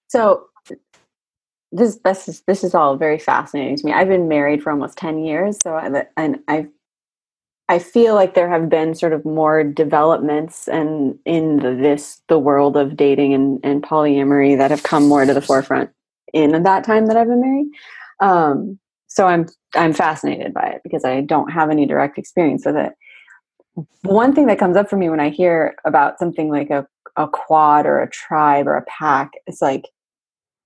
So 0.08 0.44
this 1.70 1.98
this 2.04 2.28
is 2.28 2.42
this 2.46 2.64
is 2.64 2.74
all 2.74 2.96
very 2.96 3.18
fascinating 3.18 3.76
to 3.76 3.86
me. 3.86 3.92
I've 3.92 4.08
been 4.08 4.28
married 4.28 4.62
for 4.62 4.70
almost 4.70 4.96
ten 4.96 5.24
years, 5.24 5.58
so 5.62 5.74
I, 5.74 6.06
and 6.16 6.38
I 6.48 6.66
I 7.68 7.78
feel 7.78 8.14
like 8.14 8.34
there 8.34 8.48
have 8.48 8.70
been 8.70 8.94
sort 8.94 9.12
of 9.12 9.24
more 9.26 9.62
developments 9.62 10.68
and 10.68 11.18
in 11.26 11.58
the, 11.58 11.74
this 11.74 12.22
the 12.28 12.38
world 12.38 12.76
of 12.76 12.96
dating 12.96 13.34
and, 13.34 13.60
and 13.62 13.82
polyamory 13.82 14.56
that 14.56 14.70
have 14.70 14.82
come 14.82 15.06
more 15.06 15.26
to 15.26 15.34
the 15.34 15.42
forefront 15.42 15.90
in 16.32 16.62
that 16.62 16.84
time 16.84 17.06
that 17.06 17.16
I've 17.16 17.28
been 17.28 17.40
married. 17.40 17.68
Um, 18.20 18.78
so 19.18 19.26
I'm 19.26 19.46
I'm 19.74 19.92
fascinated 19.92 20.54
by 20.54 20.68
it 20.68 20.80
because 20.84 21.04
I 21.04 21.22
don't 21.22 21.50
have 21.50 21.70
any 21.70 21.86
direct 21.86 22.18
experience 22.18 22.64
with 22.64 22.76
it. 22.76 22.92
One 24.02 24.32
thing 24.32 24.46
that 24.46 24.60
comes 24.60 24.76
up 24.76 24.88
for 24.88 24.96
me 24.96 25.10
when 25.10 25.18
I 25.18 25.30
hear 25.30 25.74
about 25.84 26.20
something 26.20 26.50
like 26.50 26.70
a, 26.70 26.86
a 27.16 27.26
quad 27.26 27.84
or 27.84 27.98
a 27.98 28.08
tribe 28.08 28.68
or 28.68 28.76
a 28.76 28.84
pack, 28.84 29.32
it's 29.48 29.60
like 29.60 29.86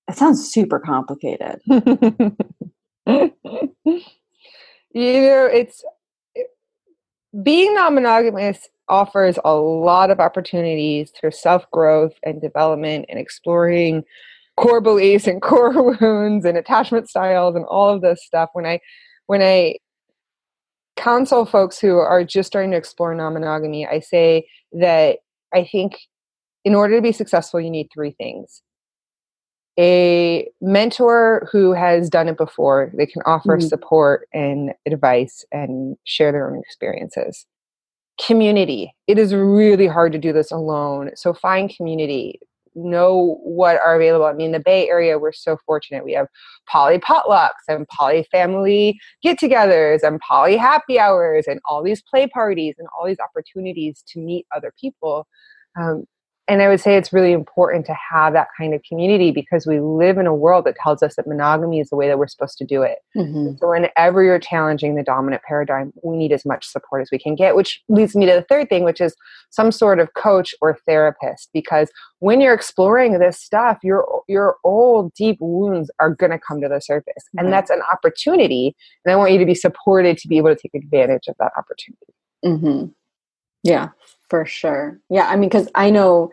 it 0.07 0.15
sounds 0.15 0.47
super 0.47 0.79
complicated. 0.79 1.61
you 1.65 1.81
know, 3.07 3.31
it's 5.51 5.83
being 7.41 7.73
non 7.73 7.95
monogamous 7.95 8.69
offers 8.87 9.39
a 9.43 9.55
lot 9.55 10.11
of 10.11 10.19
opportunities 10.19 11.11
for 11.19 11.31
self 11.31 11.65
growth 11.71 12.13
and 12.21 12.39
development 12.39 13.05
and 13.09 13.17
exploring 13.17 14.03
core 14.57 14.81
beliefs 14.81 15.27
and 15.27 15.41
core 15.49 15.71
wounds 15.99 16.45
and 16.45 16.57
attachment 16.57 17.09
styles 17.09 17.55
and 17.55 17.65
all 17.65 17.89
of 17.93 18.01
this 18.01 18.23
stuff. 18.25 18.49
When 18.53 18.65
i 18.65 18.79
when 19.27 19.41
i 19.41 19.75
counsel 20.95 21.45
folks 21.45 21.79
who 21.79 21.97
are 21.97 22.23
just 22.23 22.47
starting 22.47 22.69
to 22.71 22.77
explore 22.77 23.15
non-monogamy 23.15 23.87
i 23.87 23.99
say 23.99 24.45
that 24.71 25.17
i 25.53 25.63
think 25.65 25.97
in 26.65 26.75
order 26.75 26.95
to 26.95 27.01
be 27.01 27.11
successful 27.11 27.59
you 27.59 27.69
need 27.71 27.87
three 27.93 28.11
things. 28.11 28.61
A 29.79 30.47
mentor 30.61 31.49
who 31.51 31.73
has 31.73 32.09
done 32.11 32.27
it 32.29 32.37
before 32.37 32.91
they 32.95 33.07
can 33.07 33.23
offer 33.25 33.57
Mhm. 33.57 33.67
support 33.67 34.27
and 34.31 34.71
advice 34.85 35.43
and 35.51 35.97
share 36.03 36.31
their 36.31 36.47
own 36.49 36.59
experiences. 36.59 37.47
Community. 38.23 38.93
It 39.07 39.17
is 39.17 39.33
really 39.33 39.87
hard 39.87 40.11
to 40.11 40.19
do 40.19 40.31
this 40.31 40.51
alone. 40.51 41.09
So 41.15 41.33
find 41.33 41.75
community 41.75 42.39
know 42.75 43.39
what 43.43 43.79
are 43.79 43.95
available. 43.95 44.25
I 44.25 44.33
mean, 44.33 44.51
the 44.51 44.59
Bay 44.59 44.89
Area, 44.89 45.19
we're 45.19 45.31
so 45.31 45.57
fortunate. 45.65 46.03
We 46.03 46.13
have 46.13 46.27
poly 46.67 46.99
potlucks 46.99 47.49
and 47.67 47.87
poly 47.87 48.25
family 48.31 48.99
get 49.21 49.39
togethers 49.39 50.03
and 50.03 50.19
poly 50.19 50.57
happy 50.57 50.99
hours 50.99 51.45
and 51.47 51.59
all 51.65 51.83
these 51.83 52.01
play 52.01 52.27
parties 52.27 52.75
and 52.77 52.87
all 52.97 53.05
these 53.05 53.19
opportunities 53.19 54.03
to 54.07 54.19
meet 54.19 54.45
other 54.55 54.73
people. 54.79 55.27
Um, 55.79 56.05
and 56.49 56.61
I 56.61 56.67
would 56.67 56.81
say 56.81 56.97
it's 56.97 57.13
really 57.13 57.31
important 57.31 57.85
to 57.85 57.93
have 57.93 58.33
that 58.33 58.49
kind 58.57 58.73
of 58.73 58.81
community 58.83 59.31
because 59.31 59.65
we 59.65 59.79
live 59.79 60.17
in 60.17 60.27
a 60.27 60.35
world 60.35 60.65
that 60.65 60.75
tells 60.75 61.01
us 61.01 61.15
that 61.15 61.25
monogamy 61.25 61.79
is 61.79 61.89
the 61.89 61.95
way 61.95 62.07
that 62.09 62.19
we're 62.19 62.27
supposed 62.27 62.57
to 62.57 62.65
do 62.65 62.81
it. 62.81 62.97
Mm-hmm. 63.15 63.55
So, 63.59 63.69
whenever 63.69 64.21
you're 64.21 64.39
challenging 64.39 64.95
the 64.95 65.03
dominant 65.03 65.41
paradigm, 65.43 65.93
we 66.03 66.17
need 66.17 66.33
as 66.33 66.45
much 66.45 66.67
support 66.67 67.01
as 67.01 67.09
we 67.11 67.17
can 67.17 67.35
get, 67.35 67.55
which 67.55 67.81
leads 67.87 68.13
me 68.13 68.25
to 68.25 68.33
the 68.33 68.41
third 68.41 68.67
thing, 68.67 68.83
which 68.83 68.99
is 68.99 69.15
some 69.51 69.71
sort 69.71 69.99
of 69.99 70.13
coach 70.15 70.53
or 70.59 70.77
therapist. 70.85 71.49
Because 71.53 71.89
when 72.19 72.41
you're 72.41 72.53
exploring 72.53 73.19
this 73.19 73.39
stuff, 73.39 73.77
your, 73.81 74.05
your 74.27 74.57
old 74.65 75.13
deep 75.13 75.37
wounds 75.39 75.89
are 75.99 76.09
going 76.09 76.31
to 76.31 76.39
come 76.39 76.59
to 76.59 76.67
the 76.67 76.81
surface. 76.81 77.13
Mm-hmm. 77.17 77.45
And 77.45 77.53
that's 77.53 77.69
an 77.69 77.81
opportunity. 77.91 78.75
And 79.05 79.13
I 79.13 79.15
want 79.15 79.31
you 79.31 79.39
to 79.39 79.45
be 79.45 79.55
supported 79.55 80.17
to 80.17 80.27
be 80.27 80.37
able 80.37 80.53
to 80.53 80.61
take 80.61 80.75
advantage 80.75 81.27
of 81.29 81.35
that 81.39 81.53
opportunity. 81.57 82.13
Mm-hmm. 82.43 82.91
Yeah, 83.63 83.89
for 84.29 84.45
sure. 84.45 84.99
Yeah, 85.09 85.27
I 85.27 85.35
mean 85.35 85.49
cuz 85.49 85.67
I 85.75 85.89
know 85.89 86.31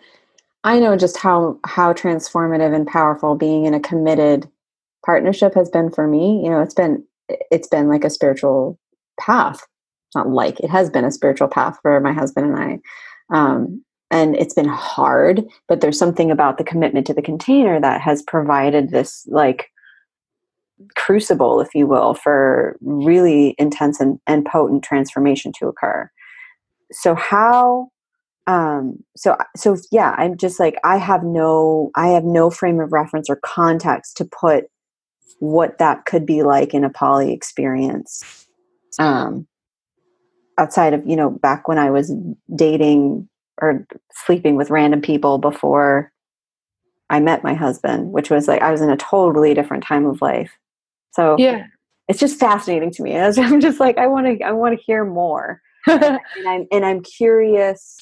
I 0.65 0.79
know 0.79 0.97
just 0.97 1.17
how 1.17 1.59
how 1.65 1.93
transformative 1.93 2.75
and 2.75 2.87
powerful 2.87 3.35
being 3.35 3.65
in 3.65 3.75
a 3.75 3.81
committed 3.81 4.49
partnership 5.05 5.55
has 5.55 5.71
been 5.71 5.91
for 5.91 6.07
me. 6.07 6.43
You 6.45 6.51
know, 6.51 6.61
it's 6.61 6.75
been 6.75 7.05
it's 7.51 7.69
been 7.69 7.89
like 7.89 8.05
a 8.05 8.11
spiritual 8.11 8.79
path. 9.19 9.67
Not 10.15 10.29
like 10.29 10.61
it 10.61 10.71
has 10.71 10.91
been 10.91 11.05
a 11.05 11.13
spiritual 11.13 11.49
path 11.49 11.79
for 11.83 12.01
my 12.01 12.13
husband 12.13 12.47
and 12.47 12.57
I. 12.57 13.37
Um, 13.37 13.85
and 14.11 14.35
it's 14.37 14.55
been 14.55 14.69
hard, 14.69 15.45
but 15.69 15.81
there's 15.81 15.99
something 15.99 16.33
about 16.33 16.59
the 16.59 16.65
commitment 16.65 17.07
to 17.07 17.15
the 17.15 17.23
container 17.23 17.81
that 17.81 18.01
has 18.01 18.23
provided 18.25 18.91
this 18.91 19.25
like 19.29 19.71
crucible, 20.97 21.61
if 21.61 21.75
you 21.75 21.87
will, 21.87 22.15
for 22.15 22.77
really 22.81 23.55
intense 23.59 24.01
and, 24.01 24.19
and 24.27 24.45
potent 24.45 24.83
transformation 24.83 25.53
to 25.61 25.69
occur 25.69 26.11
so 26.93 27.15
how 27.15 27.89
um 28.47 28.99
so 29.17 29.37
so 29.57 29.77
yeah 29.93 30.15
i'm 30.19 30.37
just 30.37 30.59
like 30.59 30.77
i 30.85 30.97
have 30.97 31.23
no 31.23 31.91
i 31.95 32.09
have 32.09 32.25
no 32.25 32.51
frame 32.51 32.81
of 32.81 32.93
reference 32.93 33.29
or 33.29 33.37
context 33.37 34.17
to 34.17 34.25
put 34.25 34.65
what 35.39 35.79
that 35.79 36.05
could 36.05 36.27
be 36.27 36.43
like 36.43 36.75
in 36.75 36.85
a 36.85 36.91
poly 36.91 37.33
experience 37.33 38.47
um 38.99 39.47
outside 40.59 40.95
of 40.95 41.07
you 41.07 41.17
know 41.17 41.31
back 41.31 41.69
when 41.69 41.79
i 41.79 41.91
was 41.91 42.13
dating 42.57 43.29
or 43.61 43.87
sleeping 44.13 44.57
with 44.57 44.71
random 44.71 45.01
people 45.01 45.39
before 45.39 46.11
i 47.09 47.21
met 47.21 47.45
my 47.45 47.55
husband 47.55 48.11
which 48.11 48.31
was 48.31 48.49
like 48.49 48.63
i 48.63 48.71
was 48.71 48.81
in 48.81 48.91
a 48.91 48.97
totally 48.97 49.55
different 49.55 49.85
time 49.85 50.07
of 50.07 50.21
life. 50.21 50.51
So 51.13 51.37
yeah. 51.39 51.67
it's 52.09 52.21
just 52.21 52.39
fascinating 52.39 52.93
to 52.93 53.03
me. 53.03 53.17
I'm 53.19 53.61
just 53.61 53.81
like 53.81 53.99
i 53.99 54.07
want 54.07 54.27
to 54.27 54.45
i 54.45 54.53
want 54.53 54.79
to 54.79 54.85
hear 54.85 55.05
more 55.05 55.61
and 55.87 56.21
I'm 56.47 56.67
and 56.71 56.85
I'm 56.85 57.03
curious 57.03 57.97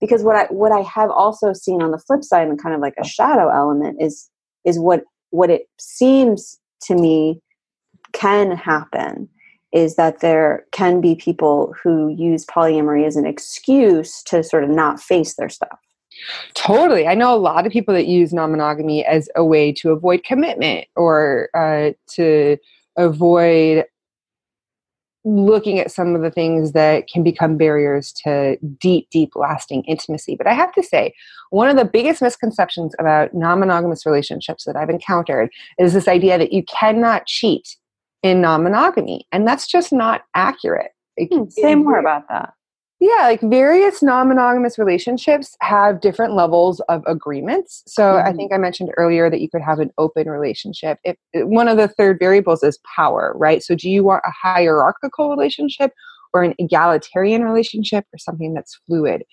because 0.00 0.22
what 0.22 0.36
I 0.36 0.44
what 0.46 0.72
I 0.72 0.80
have 0.80 1.10
also 1.10 1.52
seen 1.52 1.82
on 1.82 1.90
the 1.90 1.98
flip 1.98 2.22
side 2.22 2.48
and 2.48 2.60
kind 2.60 2.74
of 2.74 2.80
like 2.80 2.94
a 2.98 3.04
shadow 3.04 3.48
element 3.48 3.98
is 4.00 4.30
is 4.64 4.78
what 4.78 5.02
what 5.30 5.50
it 5.50 5.62
seems 5.78 6.58
to 6.82 6.94
me 6.94 7.40
can 8.12 8.50
happen 8.52 9.28
is 9.72 9.96
that 9.96 10.20
there 10.20 10.64
can 10.72 11.00
be 11.00 11.14
people 11.14 11.74
who 11.82 12.14
use 12.16 12.46
polyamory 12.46 13.06
as 13.06 13.16
an 13.16 13.26
excuse 13.26 14.22
to 14.22 14.42
sort 14.42 14.64
of 14.64 14.70
not 14.70 15.00
face 15.00 15.34
their 15.34 15.48
stuff. 15.48 15.78
Totally. 16.54 17.06
I 17.06 17.14
know 17.14 17.34
a 17.34 17.36
lot 17.36 17.66
of 17.66 17.72
people 17.72 17.92
that 17.94 18.06
use 18.06 18.32
non 18.32 18.52
monogamy 18.52 19.04
as 19.04 19.28
a 19.36 19.44
way 19.44 19.72
to 19.74 19.90
avoid 19.90 20.24
commitment 20.24 20.86
or 20.96 21.50
uh, 21.54 21.92
to 22.14 22.56
avoid 22.96 23.84
looking 25.26 25.80
at 25.80 25.90
some 25.90 26.14
of 26.14 26.22
the 26.22 26.30
things 26.30 26.70
that 26.70 27.08
can 27.08 27.24
become 27.24 27.56
barriers 27.56 28.12
to 28.12 28.56
deep, 28.78 29.10
deep, 29.10 29.32
lasting 29.34 29.82
intimacy. 29.84 30.36
But 30.36 30.46
I 30.46 30.54
have 30.54 30.72
to 30.74 30.82
say, 30.84 31.12
one 31.50 31.68
of 31.68 31.76
the 31.76 31.84
biggest 31.84 32.22
misconceptions 32.22 32.94
about 33.00 33.34
non 33.34 33.58
monogamous 33.58 34.06
relationships 34.06 34.64
that 34.64 34.76
I've 34.76 34.88
encountered 34.88 35.50
is 35.78 35.92
this 35.92 36.06
idea 36.06 36.38
that 36.38 36.52
you 36.52 36.62
cannot 36.64 37.26
cheat 37.26 37.76
in 38.22 38.40
non 38.40 38.62
monogamy. 38.62 39.26
And 39.32 39.46
that's 39.46 39.66
just 39.66 39.92
not 39.92 40.22
accurate. 40.34 40.92
Hmm, 41.18 41.48
say 41.48 41.74
more 41.74 41.98
about 41.98 42.28
that. 42.28 42.52
Yeah, 42.98 43.24
like 43.24 43.42
various 43.42 44.02
non 44.02 44.28
monogamous 44.28 44.78
relationships 44.78 45.54
have 45.60 46.00
different 46.00 46.32
levels 46.32 46.80
of 46.88 47.02
agreements. 47.06 47.82
So 47.86 48.02
mm-hmm. 48.02 48.26
I 48.26 48.32
think 48.32 48.54
I 48.54 48.58
mentioned 48.58 48.90
earlier 48.96 49.28
that 49.28 49.40
you 49.40 49.50
could 49.50 49.60
have 49.60 49.80
an 49.80 49.90
open 49.98 50.30
relationship. 50.30 50.98
If 51.04 51.16
one 51.34 51.68
of 51.68 51.76
the 51.76 51.88
third 51.88 52.18
variables 52.18 52.62
is 52.62 52.78
power, 52.96 53.34
right? 53.36 53.62
So 53.62 53.74
do 53.74 53.90
you 53.90 54.02
want 54.02 54.22
a 54.26 54.30
hierarchical 54.30 55.28
relationship 55.28 55.92
or 56.32 56.42
an 56.42 56.54
egalitarian 56.58 57.44
relationship 57.44 58.06
or 58.14 58.18
something 58.18 58.54
that's 58.54 58.80
fluid? 58.86 59.24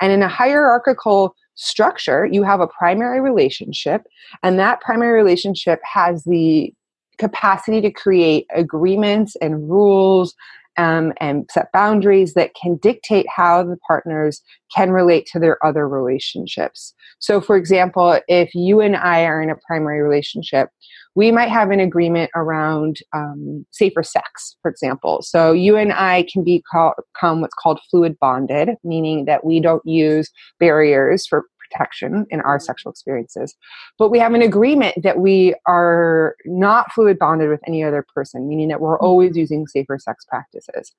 And 0.00 0.10
in 0.10 0.22
a 0.22 0.28
hierarchical 0.28 1.36
structure, 1.54 2.26
you 2.26 2.42
have 2.42 2.60
a 2.60 2.66
primary 2.66 3.20
relationship, 3.20 4.02
and 4.42 4.58
that 4.58 4.80
primary 4.80 5.12
relationship 5.12 5.78
has 5.84 6.24
the 6.24 6.72
capacity 7.18 7.80
to 7.80 7.90
create 7.92 8.46
agreements 8.52 9.36
and 9.36 9.70
rules 9.70 10.34
um, 10.76 11.12
and 11.18 11.48
set 11.50 11.70
boundaries 11.72 12.34
that 12.34 12.52
can 12.60 12.76
dictate 12.76 13.26
how 13.28 13.62
the 13.62 13.76
partners 13.86 14.42
can 14.74 14.90
relate 14.90 15.26
to 15.32 15.38
their 15.38 15.64
other 15.64 15.88
relationships. 15.88 16.94
So, 17.18 17.40
for 17.40 17.56
example, 17.56 18.18
if 18.28 18.54
you 18.54 18.80
and 18.80 18.96
I 18.96 19.24
are 19.24 19.42
in 19.42 19.50
a 19.50 19.56
primary 19.66 20.02
relationship, 20.02 20.70
we 21.14 21.30
might 21.30 21.50
have 21.50 21.70
an 21.70 21.80
agreement 21.80 22.30
around 22.34 22.96
um, 23.12 23.66
safer 23.70 24.02
sex, 24.02 24.56
for 24.62 24.70
example. 24.70 25.20
So, 25.22 25.52
you 25.52 25.76
and 25.76 25.92
I 25.92 26.26
can 26.32 26.42
become 26.42 27.40
what's 27.40 27.54
called 27.54 27.80
fluid 27.90 28.18
bonded, 28.18 28.70
meaning 28.82 29.26
that 29.26 29.44
we 29.44 29.60
don't 29.60 29.84
use 29.84 30.30
barriers 30.58 31.26
for 31.26 31.44
protection 31.72 32.26
in 32.30 32.40
our 32.40 32.58
sexual 32.58 32.90
experiences. 32.90 33.54
But 33.98 34.10
we 34.10 34.18
have 34.18 34.34
an 34.34 34.42
agreement 34.42 35.02
that 35.02 35.18
we 35.18 35.54
are 35.66 36.36
not 36.44 36.92
fluid 36.92 37.18
bonded 37.18 37.48
with 37.48 37.60
any 37.66 37.82
other 37.82 38.04
person, 38.14 38.48
meaning 38.48 38.68
that 38.68 38.80
we're 38.80 38.96
mm-hmm. 38.96 39.06
always 39.06 39.36
using 39.36 39.66
safer 39.66 39.98
sex 39.98 40.24
practices. 40.24 40.92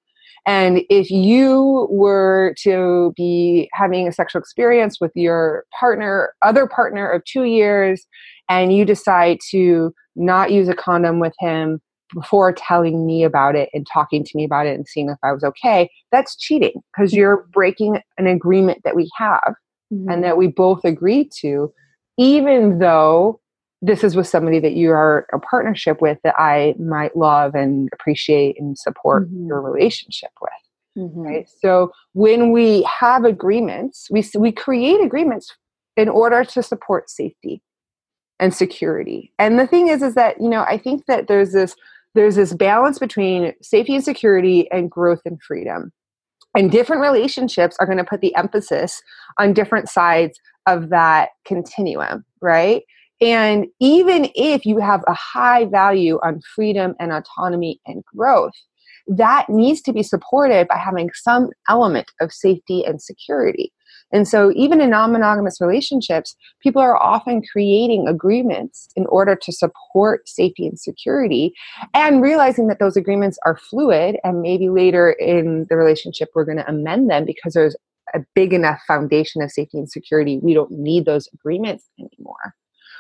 And 0.46 0.82
if 0.90 1.10
you 1.10 1.88
were 1.90 2.54
to 2.64 3.14
be 3.16 3.70
having 3.72 4.08
a 4.08 4.12
sexual 4.12 4.42
experience 4.42 5.00
with 5.00 5.12
your 5.16 5.66
partner, 5.80 6.34
other 6.42 6.68
partner 6.68 7.10
of 7.10 7.24
two 7.26 7.44
years, 7.44 8.06
and 8.50 8.76
you 8.76 8.84
decide 8.84 9.38
to 9.52 9.94
not 10.16 10.52
use 10.52 10.68
a 10.68 10.76
condom 10.76 11.20
with 11.20 11.34
him 11.40 11.80
before 12.14 12.52
telling 12.52 13.06
me 13.06 13.24
about 13.24 13.56
it 13.56 13.70
and 13.74 13.88
talking 13.92 14.24
to 14.24 14.32
me 14.36 14.44
about 14.44 14.68
it 14.68 14.76
and 14.76 14.88
seeing 14.88 15.10
if 15.10 15.18
I 15.24 15.32
was 15.32 15.44
okay, 15.44 15.90
that's 16.12 16.36
cheating 16.36 16.82
because 16.94 17.12
mm-hmm. 17.12 17.20
you're 17.20 17.48
breaking 17.52 18.00
an 18.18 18.28
agreement 18.28 18.82
that 18.84 18.96
we 18.96 19.10
have 19.18 19.56
mm-hmm. 19.94 20.10
and 20.10 20.24
that 20.24 20.38
we 20.38 20.48
both 20.48 20.84
agree 20.84 21.30
to, 21.42 21.74
even 22.18 22.80
though 22.80 23.40
this 23.82 24.04
is 24.04 24.16
with 24.16 24.28
somebody 24.28 24.60
that 24.60 24.74
you 24.74 24.92
are 24.92 25.28
a 25.34 25.40
partnership 25.40 26.02
with 26.02 26.18
that 26.24 26.36
I 26.38 26.74
might 26.80 27.18
love 27.18 27.54
and 27.54 27.90
appreciate 27.94 28.60
and 28.60 28.78
support 28.78 29.28
mm-hmm. 29.28 29.48
your 29.48 29.62
relationship 29.62 30.32
with. 30.42 30.52
Mm-hmm. 30.98 31.20
Right. 31.20 31.50
So 31.60 31.92
when 32.14 32.52
we 32.52 32.84
have 32.84 33.26
agreements, 33.26 34.08
we 34.12 34.24
we 34.36 34.52
create 34.52 35.02
agreements 35.02 35.54
in 35.98 36.08
order 36.08 36.46
to 36.46 36.64
support 36.64 37.10
safety 37.10 37.62
and 38.40 38.54
security. 38.54 39.34
And 39.40 39.60
the 39.60 39.68
thing 39.68 39.88
is, 39.88 40.02
is 40.02 40.16
that 40.16 40.40
you 40.40 40.50
know 40.50 40.64
I 40.64 40.78
think 40.78 41.06
that 41.08 41.28
there's 41.28 41.52
this 41.52 41.76
there's 42.16 42.36
this 42.36 42.54
balance 42.54 43.00
between 43.00 43.54
safety 43.62 43.96
and 43.96 44.04
security 44.04 44.70
and 44.72 44.90
growth 44.90 45.22
and 45.26 45.42
freedom 45.42 45.92
and 46.56 46.72
different 46.72 47.02
relationships 47.02 47.76
are 47.80 47.86
going 47.86 47.98
to 47.98 48.04
put 48.04 48.22
the 48.22 48.36
emphasis 48.36 49.02
on 49.40 49.54
different 49.54 49.90
sides 49.90 50.40
of 50.68 50.90
that 50.90 51.30
continuum 51.46 52.24
right? 52.44 52.84
And 53.22 53.68
even 53.80 54.30
if 54.36 54.66
you 54.66 54.80
have 54.80 55.04
a 55.08 55.14
high 55.14 55.66
value 55.66 56.20
on 56.24 56.42
freedom 56.56 56.94
and 57.00 57.12
autonomy 57.12 57.80
and 57.88 58.04
growth 58.06 58.54
that 59.08 59.50
needs 59.50 59.82
to 59.82 59.92
be 59.92 60.04
supported 60.04 60.68
by 60.68 60.78
having 60.78 61.10
some 61.14 61.50
element 61.68 62.12
of 62.22 62.32
safety 62.32 62.86
and 62.86 63.02
security 63.02 63.74
and 64.14 64.28
so, 64.28 64.54
even 64.56 64.80
in 64.80 64.92
non 64.92 65.12
monogamous 65.12 65.60
relationships, 65.60 66.36
people 66.62 66.82
are 66.82 66.96
often 66.96 67.42
creating 67.52 68.08
agreements 68.08 68.88
in 68.96 69.08
order 69.08 69.36
to 69.36 69.52
support 69.52 70.30
safety 70.30 70.68
and 70.68 70.80
security 70.80 71.54
and 71.96 72.22
realizing 72.22 72.68
that 72.68 72.78
those 72.80 72.96
agreements 72.96 73.40
are 73.44 73.58
fluid. 73.58 74.18
And 74.24 74.42
maybe 74.42 74.70
later 74.70 75.12
in 75.12 75.66
the 75.70 75.76
relationship, 75.76 76.30
we're 76.36 76.46
going 76.46 76.60
to 76.60 76.70
amend 76.70 77.10
them 77.10 77.26
because 77.26 77.54
there's 77.54 77.76
a 78.14 78.20
big 78.36 78.54
enough 78.54 78.80
foundation 78.88 79.42
of 79.42 79.50
safety 79.50 79.80
and 79.80 79.90
security. 79.90 80.38
We 80.38 80.54
don't 80.54 80.72
need 80.72 81.06
those 81.06 81.28
agreements 81.34 81.90
anymore. 82.00 82.54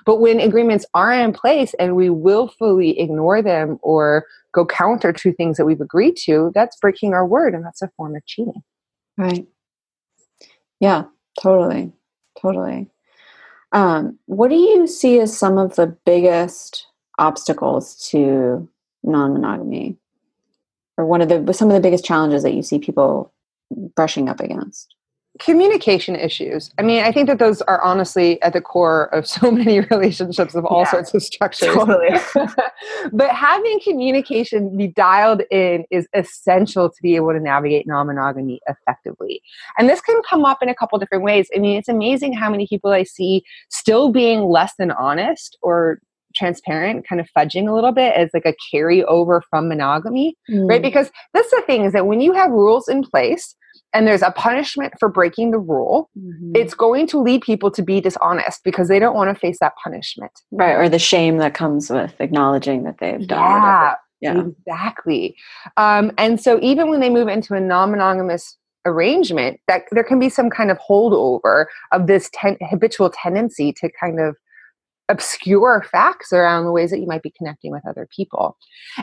But 0.07 0.19
when 0.19 0.39
agreements 0.39 0.85
are 0.95 1.13
in 1.13 1.31
place 1.31 1.75
and 1.75 1.95
we 1.95 2.09
willfully 2.09 2.99
ignore 2.99 3.43
them 3.43 3.77
or 3.83 4.25
go 4.53 4.65
counter 4.65 5.13
to 5.13 5.33
things 5.33 5.57
that 5.57 5.65
we've 5.65 5.79
agreed 5.79 6.17
to, 6.23 6.51
that's 6.55 6.77
breaking 6.77 7.13
our 7.13 7.25
word 7.25 7.53
and 7.53 7.63
that's 7.63 7.83
a 7.83 7.89
form 7.95 8.15
of 8.15 8.25
cheating. 8.25 8.63
Right. 9.15 9.45
Yeah, 10.83 11.05
totally. 11.41 11.93
Totally. 12.41 12.89
Um, 13.71 14.19
what 14.25 14.49
do 14.49 14.55
you 14.55 14.85
see 14.85 15.17
as 15.21 15.35
some 15.35 15.57
of 15.57 15.77
the 15.77 15.87
biggest 16.05 16.87
obstacles 17.17 17.95
to 18.09 18.67
non-monogamy, 19.01 19.95
or 20.97 21.05
one 21.05 21.21
of 21.21 21.29
the 21.29 21.53
some 21.53 21.69
of 21.69 21.73
the 21.73 21.79
biggest 21.79 22.03
challenges 22.03 22.43
that 22.43 22.53
you 22.53 22.61
see 22.61 22.79
people 22.79 23.31
brushing 23.95 24.27
up 24.27 24.41
against? 24.41 24.93
Communication 25.39 26.15
issues. 26.15 26.71
I 26.77 26.83
mean, 26.83 27.03
I 27.03 27.11
think 27.11 27.27
that 27.27 27.39
those 27.39 27.61
are 27.63 27.81
honestly 27.81 28.41
at 28.43 28.53
the 28.53 28.61
core 28.61 29.05
of 29.13 29.27
so 29.35 29.51
many 29.51 29.81
relationships 29.81 30.55
of 30.55 30.65
all 30.65 30.81
yeah, 30.81 30.91
sorts 30.91 31.13
of 31.13 31.23
structures. 31.23 31.73
Totally. 31.73 32.09
but 33.13 33.29
having 33.29 33.79
communication 33.83 34.75
be 34.77 34.87
dialed 34.87 35.41
in 35.49 35.85
is 35.89 36.07
essential 36.13 36.89
to 36.89 37.01
be 37.01 37.15
able 37.15 37.33
to 37.33 37.39
navigate 37.39 37.87
non 37.87 38.07
monogamy 38.07 38.61
effectively. 38.67 39.41
And 39.77 39.89
this 39.89 40.01
can 40.01 40.21
come 40.29 40.45
up 40.45 40.59
in 40.61 40.69
a 40.69 40.75
couple 40.75 40.99
different 40.99 41.23
ways. 41.23 41.49
I 41.55 41.59
mean, 41.59 41.77
it's 41.77 41.89
amazing 41.89 42.33
how 42.33 42.49
many 42.49 42.67
people 42.67 42.91
I 42.91 43.03
see 43.03 43.43
still 43.69 44.11
being 44.11 44.43
less 44.43 44.73
than 44.77 44.91
honest 44.91 45.57
or 45.61 45.99
transparent, 46.35 47.07
kind 47.07 47.21
of 47.21 47.27
fudging 47.37 47.69
a 47.69 47.73
little 47.73 47.91
bit 47.91 48.15
as 48.15 48.29
like 48.33 48.45
a 48.45 48.55
carryover 48.73 49.41
from 49.49 49.67
monogamy, 49.67 50.35
mm. 50.49 50.67
right? 50.67 50.81
Because 50.81 51.11
that's 51.33 51.49
the 51.51 51.63
thing 51.65 51.85
is 51.85 51.93
that 51.93 52.07
when 52.07 52.21
you 52.21 52.33
have 52.33 52.51
rules 52.51 52.87
in 52.87 53.03
place, 53.03 53.55
and 53.93 54.07
there's 54.07 54.21
a 54.21 54.31
punishment 54.31 54.93
for 54.99 55.07
breaking 55.07 55.51
the 55.51 55.59
rule, 55.59 56.09
mm-hmm. 56.17 56.51
it's 56.55 56.73
going 56.73 57.07
to 57.07 57.19
lead 57.19 57.41
people 57.41 57.69
to 57.71 57.83
be 57.83 58.01
dishonest 58.01 58.63
because 58.63 58.87
they 58.87 58.99
don't 58.99 59.15
want 59.15 59.29
to 59.29 59.39
face 59.39 59.59
that 59.59 59.73
punishment. 59.83 60.31
Right. 60.51 60.73
Or 60.73 60.89
the 60.89 60.99
shame 60.99 61.37
that 61.37 61.53
comes 61.53 61.89
with 61.89 62.19
acknowledging 62.19 62.83
that 62.83 62.97
they've 62.99 63.25
done 63.25 63.39
yeah, 63.39 63.93
Yeah. 64.19 64.43
Exactly. 64.47 65.35
Um, 65.77 66.11
and 66.17 66.41
so 66.41 66.59
even 66.61 66.89
when 66.89 67.01
they 67.01 67.09
move 67.09 67.27
into 67.27 67.53
a 67.53 67.59
non 67.59 67.91
monogamous 67.91 68.57
arrangement, 68.85 69.59
that 69.67 69.83
there 69.91 70.03
can 70.03 70.19
be 70.19 70.29
some 70.29 70.49
kind 70.49 70.71
of 70.71 70.77
holdover 70.79 71.65
of 71.91 72.07
this 72.07 72.29
ten- 72.33 72.57
habitual 72.61 73.11
tendency 73.11 73.73
to 73.73 73.89
kind 73.99 74.19
of 74.19 74.35
obscure 75.09 75.85
facts 75.91 76.31
around 76.31 76.65
the 76.65 76.71
ways 76.71 76.89
that 76.89 76.99
you 76.99 77.05
might 77.05 77.21
be 77.21 77.33
connecting 77.37 77.71
with 77.71 77.85
other 77.87 78.07
people. 78.15 78.57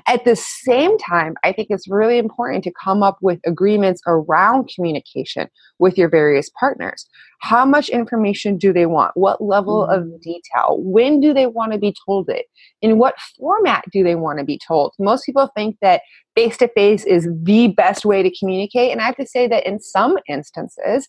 At 0.09 0.25
the 0.25 0.35
same 0.35 0.97
time, 0.99 1.35
I 1.45 1.53
think 1.53 1.69
it's 1.71 1.89
really 1.89 2.19
important 2.19 2.65
to 2.65 2.73
come 2.73 3.03
up 3.03 3.19
with 3.21 3.39
agreements 3.47 4.01
around 4.07 4.71
communication 4.75 5.49
with 5.79 5.99
your 5.99 6.09
various 6.09 6.51
partners. 6.59 7.07
How 7.41 7.65
much 7.65 7.89
information 7.89 8.57
do 8.57 8.73
they 8.73 8.87
want? 8.87 9.13
What 9.15 9.43
level 9.43 9.87
mm-hmm. 9.87 10.13
of 10.13 10.21
detail? 10.23 10.79
When 10.81 11.21
do 11.21 11.35
they 11.35 11.47
want 11.47 11.73
to 11.73 11.79
be 11.79 11.95
told 12.07 12.31
it? 12.31 12.47
In 12.81 12.99
what 12.99 13.15
format 13.39 13.85
do 13.93 14.03
they 14.03 14.15
want 14.15 14.39
to 14.39 14.45
be 14.45 14.59
told? 14.67 14.95
Most 14.99 15.27
people 15.27 15.51
think 15.55 15.77
that 15.83 16.03
face 16.35 16.57
to 16.59 16.69
face 16.69 17.05
is 17.05 17.29
the 17.43 17.69
best 17.69 18.05
way 18.05 18.23
to 18.23 18.35
communicate. 18.39 18.91
And 18.91 19.01
I 19.01 19.07
have 19.07 19.17
to 19.17 19.27
say 19.27 19.47
that 19.49 19.67
in 19.67 19.81
some 19.81 20.17
instances, 20.29 21.09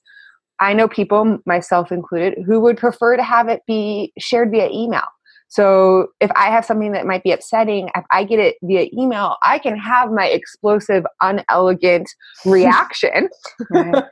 I 0.62 0.74
know 0.74 0.88
people, 0.88 1.40
myself 1.46 1.92
included, 1.92 2.38
who 2.46 2.60
would 2.62 2.78
prefer 2.78 3.18
to 3.18 3.24
have 3.24 3.50
it 3.50 3.62
be 3.68 4.14
shared 4.18 4.52
via 4.52 4.70
email. 4.70 5.04
So 5.52 6.08
if 6.22 6.32
I 6.34 6.46
have 6.46 6.64
something 6.64 6.94
that 6.94 7.06
might 7.06 7.24
be 7.24 7.34
upsetting, 7.34 7.90
if 7.94 8.06
I 8.10 8.24
get 8.24 8.40
it 8.40 8.56
via 8.64 8.88
email, 8.98 9.36
I 9.44 9.60
can 9.60 9.78
have 9.78 10.10
my 10.10 10.28
explosive, 10.28 11.04
unelegant 11.20 12.10
reaction 12.46 13.28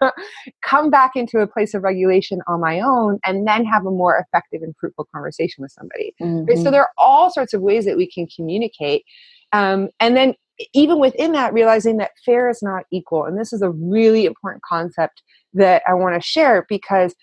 come 0.61 0.89
back 0.89 1.11
into 1.15 1.39
a 1.39 1.47
place 1.47 1.73
of 1.73 1.83
regulation 1.83 2.41
on 2.47 2.59
my 2.59 2.81
own 2.81 3.19
and 3.25 3.47
then 3.47 3.63
have 3.63 3.85
a 3.85 3.91
more 3.91 4.17
effective 4.17 4.61
and 4.61 4.75
fruitful 4.77 5.07
conversation 5.13 5.61
with 5.61 5.71
somebody. 5.71 6.13
Mm-hmm. 6.21 6.61
So 6.61 6.71
there 6.71 6.81
are 6.81 6.91
all 6.97 7.31
sorts 7.31 7.53
of 7.53 7.61
ways 7.61 7.85
that 7.85 7.95
we 7.95 8.11
can 8.11 8.27
communicate. 8.35 9.05
Um, 9.53 9.89
and 10.01 10.17
then 10.17 10.33
even 10.73 10.99
within 10.99 11.31
that, 11.33 11.53
realizing 11.53 11.97
that 11.97 12.11
fair 12.25 12.49
is 12.49 12.61
not 12.61 12.83
equal. 12.91 13.25
And 13.25 13.39
this 13.39 13.53
is 13.53 13.61
a 13.61 13.69
really 13.69 14.25
important 14.25 14.63
concept 14.63 15.21
that 15.53 15.83
I 15.87 15.93
want 15.93 16.15
to 16.15 16.27
share 16.27 16.65
because 16.69 17.15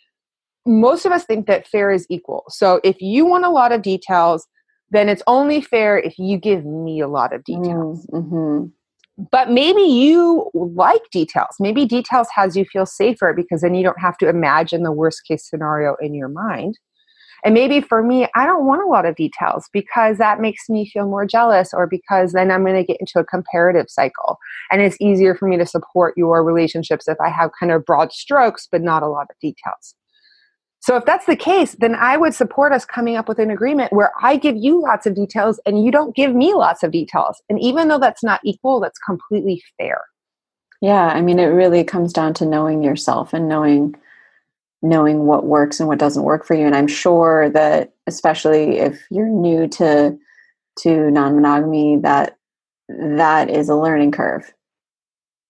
most 0.66 1.04
of 1.06 1.12
us 1.12 1.24
think 1.24 1.46
that 1.46 1.68
fair 1.68 1.92
is 1.92 2.06
equal. 2.10 2.44
So 2.48 2.80
if 2.82 3.00
you 3.00 3.24
want 3.24 3.44
a 3.44 3.50
lot 3.50 3.72
of 3.72 3.82
details, 3.82 4.46
then 4.90 5.08
it's 5.08 5.22
only 5.26 5.60
fair 5.60 5.98
if 5.98 6.18
you 6.18 6.38
give 6.38 6.64
me 6.64 7.00
a 7.00 7.08
lot 7.08 7.32
of 7.32 7.44
details. 7.44 8.06
Mm, 8.06 8.22
mm-hmm. 8.22 8.66
But 9.30 9.50
maybe 9.50 9.80
you 9.80 10.50
like 10.54 11.00
details. 11.10 11.56
Maybe 11.58 11.86
details 11.86 12.28
has 12.34 12.56
you 12.56 12.64
feel 12.66 12.84
safer 12.84 13.32
because 13.32 13.62
then 13.62 13.74
you 13.74 13.82
don't 13.82 14.00
have 14.00 14.18
to 14.18 14.28
imagine 14.28 14.82
the 14.82 14.92
worst 14.92 15.22
case 15.26 15.48
scenario 15.48 15.96
in 16.00 16.14
your 16.14 16.28
mind. 16.28 16.78
And 17.46 17.54
maybe 17.54 17.80
for 17.80 18.02
me, 18.02 18.26
I 18.34 18.44
don't 18.44 18.66
want 18.66 18.82
a 18.82 18.88
lot 18.88 19.06
of 19.06 19.14
details 19.14 19.68
because 19.72 20.18
that 20.18 20.40
makes 20.40 20.68
me 20.68 20.90
feel 20.90 21.06
more 21.06 21.24
jealous, 21.24 21.72
or 21.72 21.86
because 21.86 22.32
then 22.32 22.50
I'm 22.50 22.64
going 22.64 22.74
to 22.74 22.82
get 22.82 22.98
into 22.98 23.20
a 23.20 23.24
comparative 23.24 23.86
cycle. 23.88 24.38
And 24.72 24.82
it's 24.82 24.96
easier 25.00 25.36
for 25.36 25.46
me 25.46 25.56
to 25.56 25.64
support 25.64 26.14
your 26.16 26.42
relationships 26.42 27.06
if 27.06 27.16
I 27.20 27.28
have 27.28 27.52
kind 27.58 27.70
of 27.70 27.84
broad 27.84 28.12
strokes, 28.12 28.66
but 28.70 28.82
not 28.82 29.04
a 29.04 29.08
lot 29.08 29.28
of 29.30 29.36
details. 29.40 29.94
So 30.80 30.96
if 30.96 31.04
that's 31.04 31.26
the 31.26 31.36
case, 31.36 31.76
then 31.78 31.94
I 31.94 32.16
would 32.16 32.34
support 32.34 32.72
us 32.72 32.84
coming 32.84 33.16
up 33.16 33.28
with 33.28 33.38
an 33.38 33.52
agreement 33.52 33.92
where 33.92 34.10
I 34.20 34.36
give 34.36 34.56
you 34.56 34.82
lots 34.82 35.06
of 35.06 35.14
details 35.14 35.60
and 35.66 35.84
you 35.84 35.92
don't 35.92 36.16
give 36.16 36.34
me 36.34 36.52
lots 36.52 36.82
of 36.82 36.90
details. 36.90 37.40
And 37.48 37.60
even 37.60 37.86
though 37.86 38.00
that's 38.00 38.24
not 38.24 38.40
equal, 38.44 38.80
that's 38.80 38.98
completely 38.98 39.62
fair. 39.78 40.00
Yeah, 40.82 41.06
I 41.06 41.20
mean, 41.20 41.38
it 41.38 41.46
really 41.46 41.84
comes 41.84 42.12
down 42.12 42.34
to 42.34 42.44
knowing 42.44 42.82
yourself 42.82 43.32
and 43.32 43.48
knowing 43.48 43.94
knowing 44.88 45.26
what 45.26 45.44
works 45.44 45.80
and 45.80 45.88
what 45.88 45.98
doesn't 45.98 46.24
work 46.24 46.44
for 46.46 46.54
you 46.54 46.66
and 46.66 46.76
i'm 46.76 46.86
sure 46.86 47.50
that 47.50 47.92
especially 48.06 48.78
if 48.78 49.00
you're 49.10 49.28
new 49.28 49.66
to 49.66 50.16
to 50.78 51.10
non-monogamy 51.10 51.98
that 51.98 52.36
that 52.88 53.50
is 53.50 53.68
a 53.68 53.74
learning 53.74 54.12
curve 54.12 54.52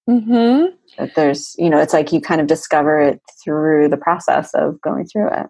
mm-hmm. 0.09 0.66
that 0.99 1.14
there's 1.14 1.55
you 1.59 1.68
know 1.68 1.79
it's 1.79 1.92
like 1.92 2.12
you 2.12 2.20
kind 2.20 2.40
of 2.40 2.46
discover 2.46 3.01
it 3.01 3.20
through 3.42 3.88
the 3.88 3.96
process 3.96 4.53
of 4.55 4.81
going 4.81 5.07
through 5.07 5.29
it 5.29 5.46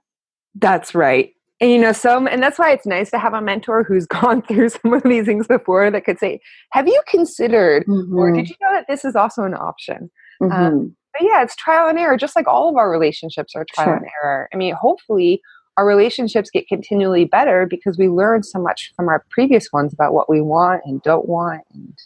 that's 0.57 0.95
right 0.95 1.33
and 1.61 1.71
you 1.71 1.79
know 1.79 1.93
some 1.93 2.27
and 2.27 2.43
that's 2.43 2.59
why 2.59 2.73
it's 2.73 2.87
nice 2.87 3.11
to 3.11 3.19
have 3.19 3.35
a 3.35 3.41
mentor 3.41 3.85
who's 3.85 4.07
gone 4.21 4.43
through 4.43 4.69
some 4.69 4.93
of 4.93 5.03
these 5.05 5.27
things 5.27 5.47
before 5.47 5.91
that 5.91 6.05
could 6.05 6.19
say 6.19 6.41
have 6.73 6.87
you 6.87 7.01
considered 7.09 7.85
mm-hmm. 7.87 8.17
or 8.17 8.33
did 8.33 8.49
you 8.49 8.57
know 8.61 8.73
that 8.73 8.87
this 8.89 9.05
is 9.05 9.15
also 9.15 9.45
an 9.45 9.55
option 9.55 10.11
um, 10.41 10.51
mm-hmm. 10.51 10.65
um, 10.65 10.96
but 11.17 11.27
yeah, 11.27 11.43
it's 11.43 11.57
trial 11.57 11.89
and 11.89 11.99
error, 11.99 12.17
just 12.17 12.37
like 12.37 12.47
all 12.47 12.69
of 12.69 12.77
our 12.77 12.91
relationships 12.91 13.55
are 13.55 13.65
trial 13.75 13.89
sure. 13.89 13.97
and 13.97 14.07
error. 14.23 14.49
I 14.53 14.57
mean, 14.57 14.75
hopefully 14.75 15.41
our 15.77 15.87
relationships 15.87 16.51
get 16.51 16.69
continually 16.69 17.25
better 17.25 17.67
because 17.67 17.99
we 17.99 18.09
learn 18.09 18.43
so 18.43 18.61
much 18.61 18.93
from 18.97 19.09
our 19.09 19.25
previous 19.31 19.73
ones 19.73 19.93
about 19.93 20.13
what 20.13 20.31
we 20.31 20.41
want 20.41 20.83
and 20.85 21.03
don't 21.03 21.29
want. 21.29 21.63
And 21.73 21.99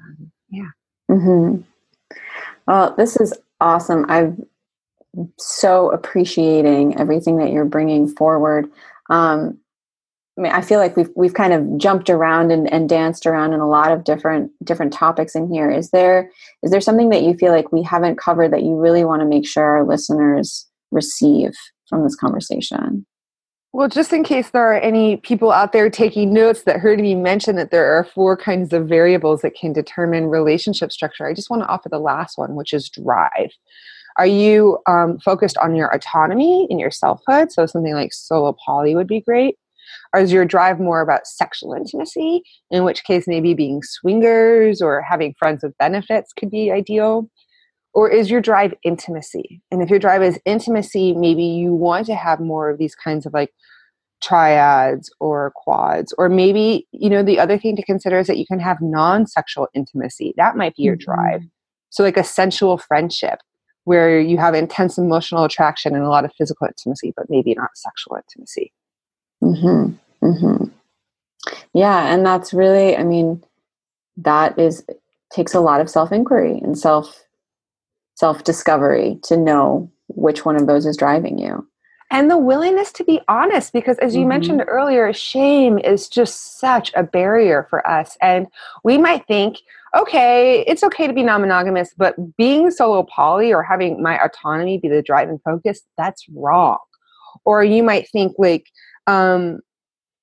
um, 0.00 0.32
yeah. 0.50 0.70
Mm-hmm. 1.10 1.62
Well, 2.66 2.94
this 2.96 3.16
is 3.16 3.34
awesome. 3.60 4.06
I'm 4.08 4.46
so 5.38 5.90
appreciating 5.90 6.98
everything 6.98 7.38
that 7.38 7.50
you're 7.50 7.64
bringing 7.64 8.08
forward. 8.08 8.70
Um, 9.10 9.58
I 10.38 10.40
mean, 10.40 10.52
I 10.52 10.60
feel 10.60 10.78
like 10.78 10.96
we've 10.96 11.10
we've 11.16 11.34
kind 11.34 11.52
of 11.52 11.78
jumped 11.78 12.08
around 12.08 12.52
and, 12.52 12.72
and 12.72 12.88
danced 12.88 13.26
around 13.26 13.54
in 13.54 13.60
a 13.60 13.68
lot 13.68 13.90
of 13.90 14.04
different 14.04 14.52
different 14.64 14.92
topics 14.92 15.34
in 15.34 15.52
here. 15.52 15.68
Is 15.68 15.90
there 15.90 16.30
is 16.62 16.70
there 16.70 16.80
something 16.80 17.08
that 17.08 17.24
you 17.24 17.34
feel 17.34 17.52
like 17.52 17.72
we 17.72 17.82
haven't 17.82 18.18
covered 18.18 18.52
that 18.52 18.62
you 18.62 18.76
really 18.76 19.04
want 19.04 19.20
to 19.20 19.26
make 19.26 19.46
sure 19.46 19.64
our 19.64 19.84
listeners 19.84 20.66
receive 20.92 21.54
from 21.88 22.04
this 22.04 22.14
conversation? 22.14 23.04
Well, 23.72 23.88
just 23.88 24.12
in 24.12 24.24
case 24.24 24.50
there 24.50 24.62
are 24.62 24.80
any 24.80 25.18
people 25.18 25.50
out 25.52 25.72
there 25.72 25.90
taking 25.90 26.32
notes 26.32 26.62
that 26.62 26.80
heard 26.80 27.00
me 27.00 27.14
mention 27.14 27.56
that 27.56 27.70
there 27.70 27.92
are 27.92 28.04
four 28.04 28.36
kinds 28.36 28.72
of 28.72 28.88
variables 28.88 29.42
that 29.42 29.54
can 29.54 29.72
determine 29.72 30.26
relationship 30.26 30.90
structure, 30.90 31.26
I 31.26 31.34
just 31.34 31.50
want 31.50 31.62
to 31.62 31.68
offer 31.68 31.88
the 31.88 31.98
last 31.98 32.38
one, 32.38 32.54
which 32.54 32.72
is 32.72 32.88
drive. 32.88 33.50
Are 34.16 34.26
you 34.26 34.78
um, 34.86 35.18
focused 35.18 35.58
on 35.58 35.76
your 35.76 35.94
autonomy 35.94 36.66
and 36.70 36.80
your 36.80 36.90
selfhood? 36.90 37.52
So 37.52 37.66
something 37.66 37.92
like 37.92 38.12
solo 38.12 38.56
poly 38.64 38.94
would 38.94 39.06
be 39.06 39.20
great. 39.20 39.56
Or 40.14 40.20
is 40.20 40.32
your 40.32 40.44
drive 40.44 40.80
more 40.80 41.00
about 41.00 41.26
sexual 41.26 41.74
intimacy, 41.74 42.42
in 42.70 42.84
which 42.84 43.04
case 43.04 43.24
maybe 43.26 43.54
being 43.54 43.82
swingers 43.82 44.80
or 44.80 45.02
having 45.02 45.34
friends 45.38 45.62
with 45.62 45.76
benefits 45.78 46.32
could 46.32 46.50
be 46.50 46.70
ideal? 46.70 47.30
Or 47.94 48.08
is 48.08 48.30
your 48.30 48.40
drive 48.40 48.74
intimacy? 48.84 49.60
And 49.70 49.82
if 49.82 49.90
your 49.90 49.98
drive 49.98 50.22
is 50.22 50.38
intimacy, 50.44 51.14
maybe 51.14 51.42
you 51.42 51.74
want 51.74 52.06
to 52.06 52.14
have 52.14 52.40
more 52.40 52.70
of 52.70 52.78
these 52.78 52.94
kinds 52.94 53.26
of 53.26 53.32
like 53.32 53.50
triads 54.22 55.10
or 55.20 55.52
quads. 55.56 56.14
Or 56.18 56.28
maybe, 56.28 56.86
you 56.92 57.10
know, 57.10 57.22
the 57.22 57.38
other 57.38 57.58
thing 57.58 57.76
to 57.76 57.84
consider 57.84 58.18
is 58.18 58.26
that 58.26 58.38
you 58.38 58.46
can 58.46 58.60
have 58.60 58.80
non 58.80 59.26
sexual 59.26 59.68
intimacy. 59.74 60.34
That 60.36 60.56
might 60.56 60.74
be 60.76 60.82
your 60.82 60.96
mm-hmm. 60.96 61.12
drive. 61.12 61.42
So, 61.90 62.02
like 62.02 62.16
a 62.16 62.24
sensual 62.24 62.78
friendship 62.78 63.40
where 63.84 64.20
you 64.20 64.36
have 64.36 64.54
intense 64.54 64.98
emotional 64.98 65.44
attraction 65.44 65.94
and 65.94 66.04
a 66.04 66.10
lot 66.10 66.24
of 66.24 66.32
physical 66.36 66.66
intimacy, 66.66 67.12
but 67.16 67.26
maybe 67.30 67.54
not 67.54 67.70
sexual 67.74 68.16
intimacy. 68.16 68.72
Mm-hmm. 69.42 70.26
Mm-hmm. 70.26 70.64
Yeah, 71.74 72.12
and 72.12 72.24
that's 72.24 72.52
really, 72.52 72.96
I 72.96 73.04
mean, 73.04 73.42
that 74.16 74.58
is 74.58 74.84
takes 75.32 75.54
a 75.54 75.60
lot 75.60 75.80
of 75.80 75.90
self 75.90 76.12
inquiry 76.12 76.58
and 76.58 76.76
self 76.76 77.24
self 78.14 78.44
discovery 78.44 79.18
to 79.22 79.36
know 79.36 79.90
which 80.08 80.44
one 80.44 80.56
of 80.56 80.66
those 80.66 80.86
is 80.86 80.96
driving 80.96 81.38
you. 81.38 81.66
And 82.10 82.30
the 82.30 82.38
willingness 82.38 82.90
to 82.94 83.04
be 83.04 83.20
honest, 83.28 83.72
because 83.72 83.98
as 83.98 84.14
you 84.14 84.22
mm-hmm. 84.22 84.30
mentioned 84.30 84.64
earlier, 84.66 85.12
shame 85.12 85.78
is 85.78 86.08
just 86.08 86.58
such 86.58 86.90
a 86.96 87.02
barrier 87.02 87.66
for 87.70 87.86
us. 87.86 88.16
And 88.20 88.46
we 88.82 88.96
might 88.96 89.26
think, 89.26 89.58
okay, 89.96 90.64
it's 90.66 90.82
okay 90.82 91.06
to 91.06 91.12
be 91.12 91.22
non 91.22 91.42
monogamous, 91.42 91.94
but 91.96 92.16
being 92.36 92.70
solo 92.70 93.04
poly 93.04 93.52
or 93.52 93.62
having 93.62 94.02
my 94.02 94.18
autonomy 94.18 94.78
be 94.78 94.88
the 94.88 95.02
driving 95.02 95.38
focus, 95.44 95.82
that's 95.96 96.26
wrong 96.30 96.78
or 97.44 97.64
you 97.64 97.82
might 97.82 98.08
think 98.10 98.34
like 98.38 98.66
um 99.08 99.60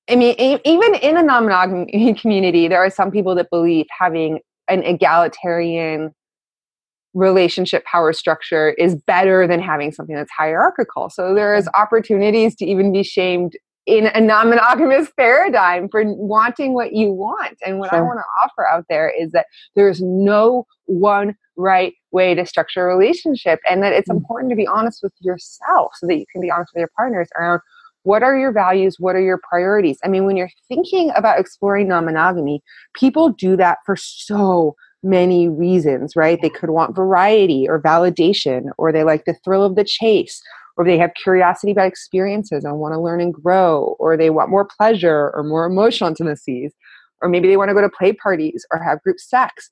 I 0.08 0.14
mean, 0.14 0.36
even 0.38 0.94
in 0.94 1.16
a 1.16 1.22
non-monogamy 1.22 2.14
community, 2.20 2.68
there 2.68 2.78
are 2.78 2.90
some 2.90 3.10
people 3.10 3.34
that 3.34 3.50
believe 3.50 3.86
having 3.90 4.38
an 4.68 4.82
egalitarian 4.84 6.14
relationship 7.12 7.84
power 7.84 8.12
structure 8.12 8.70
is 8.70 8.94
better 8.94 9.46
than 9.46 9.60
having 9.60 9.90
something 9.90 10.14
that's 10.14 10.30
hierarchical. 10.30 11.10
So 11.10 11.34
there's 11.34 11.66
opportunities 11.74 12.54
to 12.56 12.66
even 12.66 12.92
be 12.92 13.02
shamed 13.02 13.54
in 13.86 14.06
a 14.06 14.20
non-monogamous 14.20 15.10
paradigm 15.18 15.88
for 15.88 16.02
wanting 16.04 16.74
what 16.74 16.92
you 16.92 17.10
want. 17.10 17.56
And 17.64 17.78
what 17.78 17.90
sure. 17.90 17.98
I 17.98 18.02
want 18.02 18.18
to 18.18 18.44
offer 18.44 18.66
out 18.66 18.84
there 18.88 19.08
is 19.08 19.32
that 19.32 19.46
there's 19.74 20.02
no 20.02 20.66
one 20.84 21.34
right 21.56 21.94
way 22.12 22.34
to 22.34 22.44
structure 22.44 22.88
a 22.88 22.94
relationship 22.96 23.60
and 23.68 23.82
that 23.82 23.92
it's 23.92 24.08
mm-hmm. 24.08 24.18
important 24.18 24.50
to 24.50 24.56
be 24.56 24.66
honest 24.66 25.02
with 25.02 25.12
yourself 25.20 25.92
so 25.96 26.06
that 26.06 26.16
you 26.16 26.26
can 26.30 26.40
be 26.40 26.50
honest 26.50 26.72
with 26.74 26.80
your 26.80 26.90
partners 26.96 27.28
around 27.38 27.60
what 28.06 28.22
are 28.22 28.36
your 28.36 28.52
values? 28.52 28.96
What 28.98 29.16
are 29.16 29.20
your 29.20 29.40
priorities? 29.48 29.98
I 30.04 30.08
mean 30.08 30.24
when 30.24 30.36
you're 30.36 30.50
thinking 30.68 31.10
about 31.16 31.40
exploring 31.40 31.88
non-monogamy 31.88 32.62
people 32.94 33.30
do 33.30 33.56
that 33.56 33.78
for 33.84 33.96
so 33.96 34.74
many 35.02 35.48
reasons 35.48 36.16
right? 36.16 36.40
They 36.40 36.50
could 36.50 36.70
want 36.70 36.96
variety 36.96 37.68
or 37.68 37.80
validation 37.80 38.70
or 38.78 38.92
they 38.92 39.04
like 39.04 39.24
the 39.24 39.36
thrill 39.44 39.64
of 39.64 39.76
the 39.76 39.84
chase 39.84 40.40
or 40.76 40.84
they 40.84 40.98
have 40.98 41.12
curiosity 41.14 41.72
about 41.72 41.88
experiences 41.88 42.64
and 42.64 42.78
want 42.78 42.92
to 42.94 43.00
learn 43.00 43.20
and 43.20 43.32
grow, 43.32 43.96
or 43.98 44.16
they 44.16 44.30
want 44.30 44.50
more 44.50 44.68
pleasure 44.76 45.32
or 45.34 45.42
more 45.42 45.64
emotional 45.64 46.08
intimacies, 46.08 46.72
or 47.22 47.28
maybe 47.28 47.48
they 47.48 47.56
want 47.56 47.70
to 47.70 47.74
go 47.74 47.80
to 47.80 47.88
play 47.88 48.12
parties 48.12 48.66
or 48.70 48.82
have 48.82 49.02
group 49.02 49.18
sex. 49.18 49.70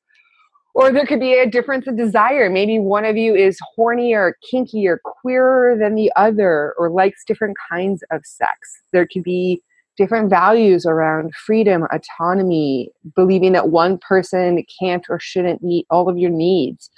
Or 0.75 0.91
there 0.91 1.07
could 1.07 1.21
be 1.21 1.35
a 1.35 1.49
difference 1.49 1.87
of 1.87 1.97
desire. 1.97 2.51
Maybe 2.51 2.79
one 2.79 3.05
of 3.05 3.17
you 3.17 3.35
is 3.35 3.59
hornier, 3.79 4.33
kinkier, 4.53 4.99
queerer 5.05 5.79
than 5.79 5.95
the 5.95 6.13
other, 6.17 6.75
or 6.77 6.91
likes 6.91 7.25
different 7.25 7.57
kinds 7.71 8.03
of 8.11 8.23
sex. 8.25 8.59
There 8.93 9.07
could 9.07 9.23
be 9.23 9.63
different 9.97 10.29
values 10.29 10.85
around 10.85 11.33
freedom, 11.37 11.87
autonomy, 11.93 12.91
believing 13.15 13.53
that 13.53 13.69
one 13.69 13.99
person 13.99 14.65
can't 14.81 15.07
or 15.09 15.21
shouldn't 15.21 15.63
meet 15.63 15.87
all 15.91 16.09
of 16.09 16.19
your 16.19 16.31
needs 16.31 16.91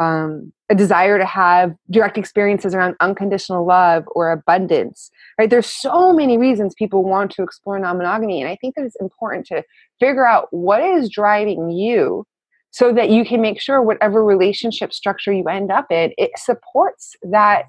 um, 0.00 0.52
a 0.70 0.74
desire 0.74 1.18
to 1.18 1.26
have 1.26 1.74
direct 1.90 2.18
experiences 2.18 2.74
around 2.74 2.96
unconditional 3.00 3.66
love 3.66 4.04
or 4.14 4.32
abundance 4.32 5.10
right 5.38 5.50
there's 5.50 5.66
so 5.66 6.12
many 6.12 6.38
reasons 6.38 6.74
people 6.74 7.04
want 7.04 7.30
to 7.30 7.42
explore 7.42 7.78
non-monogamy 7.78 8.40
and 8.40 8.50
i 8.50 8.56
think 8.56 8.74
that 8.74 8.84
it's 8.84 8.96
important 9.00 9.46
to 9.46 9.62
figure 10.00 10.26
out 10.26 10.48
what 10.50 10.82
is 10.82 11.10
driving 11.10 11.70
you 11.70 12.26
so 12.74 12.92
that 12.92 13.08
you 13.08 13.24
can 13.24 13.40
make 13.40 13.60
sure 13.60 13.80
whatever 13.80 14.24
relationship 14.24 14.92
structure 14.92 15.32
you 15.32 15.44
end 15.44 15.70
up 15.70 15.86
in 15.90 16.12
it 16.18 16.32
supports 16.36 17.14
that 17.22 17.66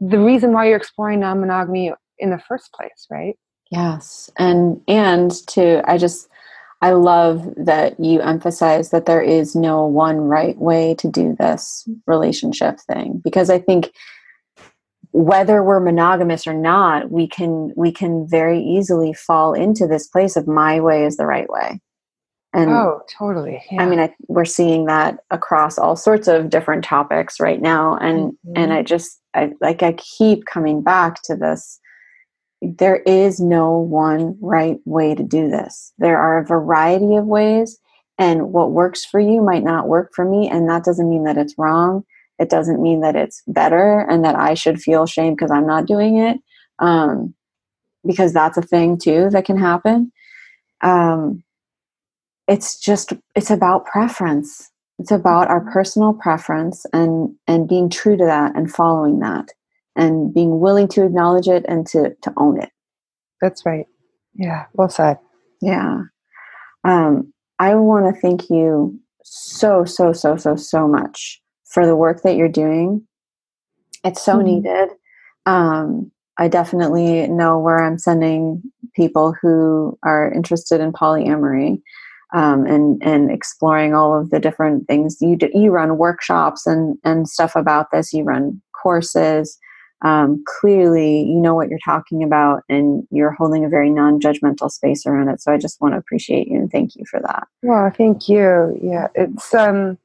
the 0.00 0.18
reason 0.18 0.52
why 0.52 0.66
you're 0.66 0.76
exploring 0.76 1.20
non-monogamy 1.20 1.92
in 2.18 2.30
the 2.30 2.38
first 2.48 2.72
place 2.72 3.06
right 3.10 3.36
yes 3.70 4.30
and 4.38 4.80
and 4.88 5.46
to 5.46 5.82
i 5.90 5.98
just 5.98 6.28
I 6.84 6.90
love 6.94 7.48
that 7.56 8.00
you 8.00 8.20
emphasize 8.20 8.90
that 8.90 9.06
there 9.06 9.22
is 9.22 9.54
no 9.54 9.86
one 9.86 10.16
right 10.16 10.58
way 10.58 10.96
to 10.96 11.08
do 11.08 11.36
this 11.38 11.88
relationship 12.08 12.80
thing 12.80 13.20
because 13.22 13.50
I 13.50 13.60
think 13.60 13.92
whether 15.12 15.62
we're 15.62 15.78
monogamous 15.78 16.44
or 16.44 16.54
not, 16.54 17.12
we 17.12 17.28
can 17.28 17.72
we 17.76 17.92
can 17.92 18.26
very 18.28 18.58
easily 18.60 19.12
fall 19.12 19.54
into 19.54 19.86
this 19.86 20.08
place 20.08 20.34
of 20.34 20.48
my 20.48 20.80
way 20.80 21.04
is 21.04 21.18
the 21.18 21.26
right 21.26 21.48
way. 21.48 21.80
And 22.54 22.70
oh, 22.70 23.00
totally. 23.18 23.62
Yeah. 23.70 23.82
I 23.82 23.86
mean, 23.86 23.98
I, 23.98 24.14
we're 24.28 24.44
seeing 24.44 24.84
that 24.84 25.20
across 25.30 25.78
all 25.78 25.96
sorts 25.96 26.28
of 26.28 26.50
different 26.50 26.84
topics 26.84 27.40
right 27.40 27.60
now, 27.60 27.96
and 27.96 28.32
mm-hmm. 28.32 28.52
and 28.56 28.72
I 28.72 28.82
just 28.82 29.20
I 29.34 29.52
like 29.60 29.82
I 29.82 29.94
keep 29.94 30.44
coming 30.44 30.82
back 30.82 31.22
to 31.22 31.36
this 31.36 31.80
there 32.62 32.98
is 32.98 33.40
no 33.40 33.76
one 33.76 34.38
right 34.40 34.78
way 34.84 35.14
to 35.14 35.22
do 35.22 35.50
this. 35.50 35.92
There 35.98 36.18
are 36.18 36.38
a 36.38 36.46
variety 36.46 37.16
of 37.16 37.26
ways, 37.26 37.78
and 38.18 38.52
what 38.52 38.70
works 38.70 39.04
for 39.04 39.18
you 39.18 39.42
might 39.42 39.64
not 39.64 39.88
work 39.88 40.12
for 40.14 40.24
me, 40.24 40.48
and 40.48 40.68
that 40.68 40.84
doesn't 40.84 41.10
mean 41.10 41.24
that 41.24 41.36
it's 41.36 41.58
wrong. 41.58 42.04
It 42.38 42.50
doesn't 42.50 42.80
mean 42.80 43.00
that 43.00 43.16
it's 43.16 43.42
better 43.48 44.00
and 44.08 44.24
that 44.24 44.36
I 44.36 44.54
should 44.54 44.80
feel 44.80 45.06
shame 45.06 45.34
because 45.34 45.50
I'm 45.50 45.66
not 45.66 45.86
doing 45.86 46.18
it, 46.18 46.38
um, 46.78 47.34
because 48.06 48.32
that's 48.32 48.56
a 48.56 48.62
thing 48.62 48.96
too 48.96 49.28
that 49.30 49.44
can 49.44 49.58
happen. 49.58 50.12
Um, 50.82 51.42
it's 52.48 52.78
just 52.78 53.12
it's 53.34 53.50
about 53.50 53.86
preference. 53.86 54.70
It's 54.98 55.10
about 55.10 55.48
our 55.48 55.60
personal 55.72 56.14
preference 56.14 56.84
and 56.92 57.34
and 57.46 57.68
being 57.68 57.88
true 57.88 58.16
to 58.16 58.24
that 58.24 58.54
and 58.56 58.72
following 58.72 59.20
that 59.20 59.48
and 59.96 60.32
being 60.32 60.60
willing 60.60 60.88
to 60.88 61.04
acknowledge 61.04 61.48
it 61.48 61.64
and 61.68 61.86
to 61.88 62.14
to 62.22 62.32
own 62.36 62.60
it. 62.60 62.70
That's 63.40 63.64
right. 63.66 63.86
Yeah, 64.34 64.66
well 64.74 64.88
said. 64.88 65.18
Yeah. 65.60 66.02
Um, 66.84 67.32
I 67.58 67.74
want 67.74 68.12
to 68.12 68.20
thank 68.20 68.50
you 68.50 68.98
so, 69.22 69.84
so, 69.84 70.12
so, 70.12 70.36
so, 70.36 70.56
so 70.56 70.88
much 70.88 71.40
for 71.64 71.86
the 71.86 71.96
work 71.96 72.22
that 72.22 72.36
you're 72.36 72.48
doing. 72.48 73.06
It's 74.04 74.22
so 74.22 74.36
mm-hmm. 74.36 74.46
needed. 74.46 74.88
Um, 75.46 76.10
I 76.38 76.48
definitely 76.48 77.28
know 77.28 77.58
where 77.58 77.82
I'm 77.82 77.98
sending 77.98 78.62
people 78.94 79.34
who 79.40 79.98
are 80.02 80.32
interested 80.32 80.80
in 80.80 80.92
polyamory 80.92 81.80
um, 82.32 82.66
and 82.66 83.02
and 83.02 83.30
exploring 83.30 83.94
all 83.94 84.18
of 84.18 84.30
the 84.30 84.40
different 84.40 84.86
things. 84.86 85.18
You 85.20 85.36
do, 85.36 85.50
you 85.52 85.70
run 85.70 85.98
workshops 85.98 86.66
and 86.66 86.98
and 87.04 87.28
stuff 87.28 87.56
about 87.56 87.90
this. 87.90 88.12
You 88.12 88.24
run 88.24 88.60
courses 88.72 89.58
um, 90.02 90.42
clearly 90.46 91.22
you 91.22 91.40
know 91.40 91.54
what 91.54 91.68
you're 91.68 91.78
talking 91.84 92.22
about 92.22 92.62
and 92.68 93.06
you're 93.10 93.30
holding 93.30 93.64
a 93.64 93.68
very 93.68 93.88
non-judgmental 93.88 94.70
space 94.70 95.06
around 95.06 95.28
it 95.28 95.40
so 95.40 95.52
i 95.52 95.56
just 95.56 95.80
want 95.80 95.94
to 95.94 95.98
appreciate 95.98 96.48
you 96.48 96.58
and 96.58 96.70
thank 96.70 96.96
you 96.96 97.04
for 97.08 97.20
that 97.20 97.46
well 97.62 97.90
thank 97.90 98.28
you 98.28 98.78
yeah 98.82 99.06
it's 99.14 99.54
um 99.54 99.96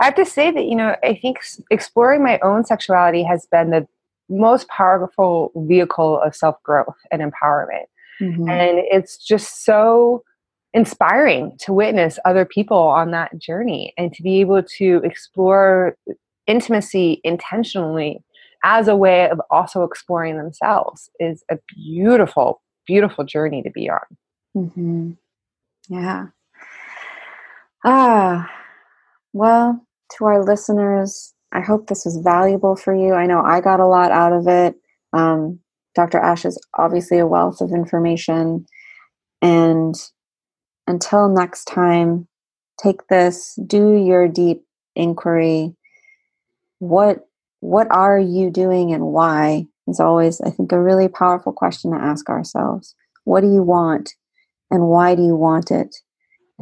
i 0.00 0.06
have 0.06 0.14
to 0.14 0.24
say 0.24 0.50
that 0.50 0.64
you 0.64 0.74
know 0.74 0.96
i 1.02 1.14
think 1.14 1.38
exploring 1.70 2.22
my 2.22 2.38
own 2.42 2.64
sexuality 2.64 3.22
has 3.22 3.46
been 3.46 3.70
the 3.70 3.86
most 4.30 4.68
powerful 4.68 5.52
vehicle 5.56 6.20
of 6.20 6.34
self-growth 6.34 6.96
and 7.10 7.20
empowerment 7.20 7.86
mm-hmm. 8.20 8.48
and 8.48 8.78
it's 8.90 9.18
just 9.18 9.64
so 9.64 10.22
inspiring 10.74 11.56
to 11.60 11.72
witness 11.72 12.18
other 12.24 12.44
people 12.44 12.78
on 12.78 13.10
that 13.10 13.38
journey 13.38 13.92
and 13.96 14.12
to 14.12 14.22
be 14.22 14.40
able 14.40 14.62
to 14.62 15.00
explore 15.04 15.96
intimacy 16.46 17.20
intentionally 17.24 18.22
as 18.64 18.88
a 18.88 18.96
way 18.96 19.28
of 19.28 19.40
also 19.50 19.82
exploring 19.82 20.36
themselves 20.36 21.10
is 21.20 21.44
a 21.50 21.58
beautiful, 21.74 22.60
beautiful 22.86 23.24
journey 23.24 23.62
to 23.62 23.70
be 23.70 23.88
on. 23.88 24.16
Mm-hmm. 24.56 25.10
Yeah. 25.88 26.26
Ah, 27.84 28.50
well, 29.32 29.86
to 30.16 30.24
our 30.24 30.44
listeners, 30.44 31.32
I 31.52 31.60
hope 31.60 31.86
this 31.86 32.04
was 32.04 32.16
valuable 32.18 32.76
for 32.76 32.94
you. 32.94 33.14
I 33.14 33.26
know 33.26 33.40
I 33.40 33.60
got 33.60 33.80
a 33.80 33.86
lot 33.86 34.10
out 34.10 34.32
of 34.32 34.48
it. 34.48 34.74
Um, 35.12 35.60
Dr. 35.94 36.18
Ash 36.18 36.44
is 36.44 36.60
obviously 36.76 37.18
a 37.18 37.26
wealth 37.26 37.60
of 37.60 37.70
information. 37.70 38.66
And 39.40 39.94
until 40.88 41.28
next 41.28 41.66
time, 41.66 42.26
take 42.82 43.06
this, 43.08 43.58
do 43.66 43.94
your 43.94 44.26
deep 44.26 44.64
inquiry. 44.96 45.74
What 46.80 47.28
what 47.60 47.88
are 47.90 48.18
you 48.18 48.50
doing 48.50 48.92
and 48.92 49.06
why 49.06 49.66
is 49.88 50.00
always, 50.00 50.40
I 50.40 50.50
think, 50.50 50.70
a 50.70 50.80
really 50.80 51.08
powerful 51.08 51.52
question 51.52 51.90
to 51.90 51.98
ask 51.98 52.28
ourselves. 52.28 52.94
What 53.24 53.40
do 53.40 53.52
you 53.52 53.62
want 53.62 54.14
and 54.70 54.88
why 54.88 55.14
do 55.14 55.22
you 55.22 55.34
want 55.34 55.70
it? 55.70 55.96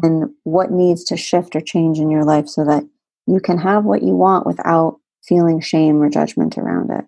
And 0.02 0.30
what 0.44 0.70
needs 0.70 1.04
to 1.04 1.16
shift 1.16 1.54
or 1.54 1.60
change 1.60 1.98
in 1.98 2.10
your 2.10 2.24
life 2.24 2.48
so 2.48 2.64
that 2.64 2.84
you 3.26 3.40
can 3.40 3.58
have 3.58 3.84
what 3.84 4.02
you 4.02 4.14
want 4.14 4.46
without 4.46 4.98
feeling 5.24 5.60
shame 5.60 6.02
or 6.02 6.08
judgment 6.08 6.56
around 6.56 6.90
it? 6.90 7.04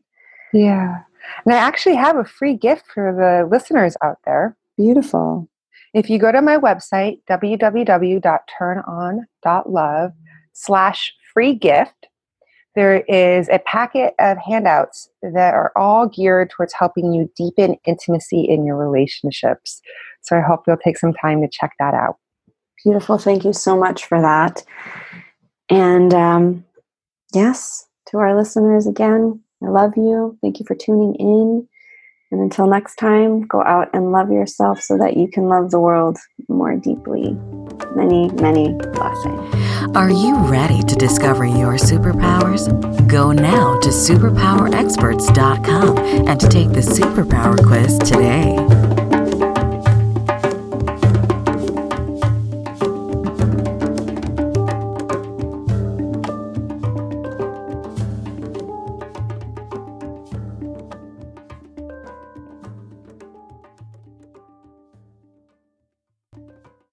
Yeah. 0.53 1.03
And 1.45 1.55
I 1.55 1.59
actually 1.59 1.97
have 1.97 2.17
a 2.17 2.25
free 2.25 2.55
gift 2.55 2.85
for 2.93 3.13
the 3.13 3.49
listeners 3.51 3.97
out 4.03 4.19
there. 4.25 4.57
Beautiful. 4.77 5.49
If 5.99 6.09
you 6.09 6.19
go 6.21 6.31
to 6.31 6.41
my 6.41 6.57
website, 6.57 7.19
www.turnon.love 7.29 10.13
slash 10.53 11.13
free 11.35 11.55
gift, 11.55 12.07
there 12.77 13.01
is 13.01 13.49
a 13.49 13.59
packet 13.59 14.15
of 14.21 14.39
handouts 14.39 15.11
that 15.23 15.55
are 15.55 15.73
all 15.75 16.07
geared 16.07 16.51
towards 16.51 16.73
helping 16.73 17.13
you 17.13 17.29
deepen 17.37 17.75
intimacy 17.85 18.43
in 18.43 18.65
your 18.65 18.77
relationships. 18.77 19.83
So 20.21 20.39
I 20.39 20.41
hope 20.41 20.63
you'll 20.69 20.77
take 20.77 20.99
some 20.99 21.15
time 21.15 21.43
to 21.43 21.49
check 21.51 21.73
that 21.81 21.95
out. 21.95 22.19
Beautiful. 22.85 23.19
Thank 23.19 23.45
you 23.45 23.53
so 23.53 23.77
much 23.77 24.05
for 24.05 24.21
that. 24.21 24.63
And 25.69 26.15
um, 26.15 26.65
yes, 27.35 27.89
to 28.11 28.19
our 28.19 28.37
listeners 28.37 28.87
again, 28.87 29.41
I 29.65 29.71
love 29.71 29.95
you. 29.97 30.39
Thank 30.43 30.61
you 30.61 30.65
for 30.65 30.77
tuning 30.77 31.17
in. 31.17 31.68
And 32.31 32.43
until 32.43 32.67
next 32.67 32.97
time, 32.97 33.47
go 33.47 33.63
out 33.63 33.89
and 33.95 34.13
love 34.13 34.31
yourself 34.31 34.83
so 34.83 34.99
that 34.99 35.17
you 35.17 35.29
can 35.29 35.49
love 35.49 35.71
the 35.71 35.81
world 35.81 36.19
more 36.49 36.77
deeply. 36.77 37.33
Many, 37.97 38.29
many 38.33 38.75
blessings. 38.75 39.97
Are 39.97 40.11
you 40.11 40.37
ready 40.37 40.83
to 40.83 40.95
discover 40.95 41.47
your 41.47 41.75
superpowers? 41.75 42.69
Go 43.09 43.33
now 43.33 43.79
to 43.81 43.89
superpowerexperts.com 43.89 45.99
and 45.99 46.41
take 46.41 46.73
the 46.73 46.81
superpower 46.81 47.67
quiz 47.67 47.99
today. 47.99 48.57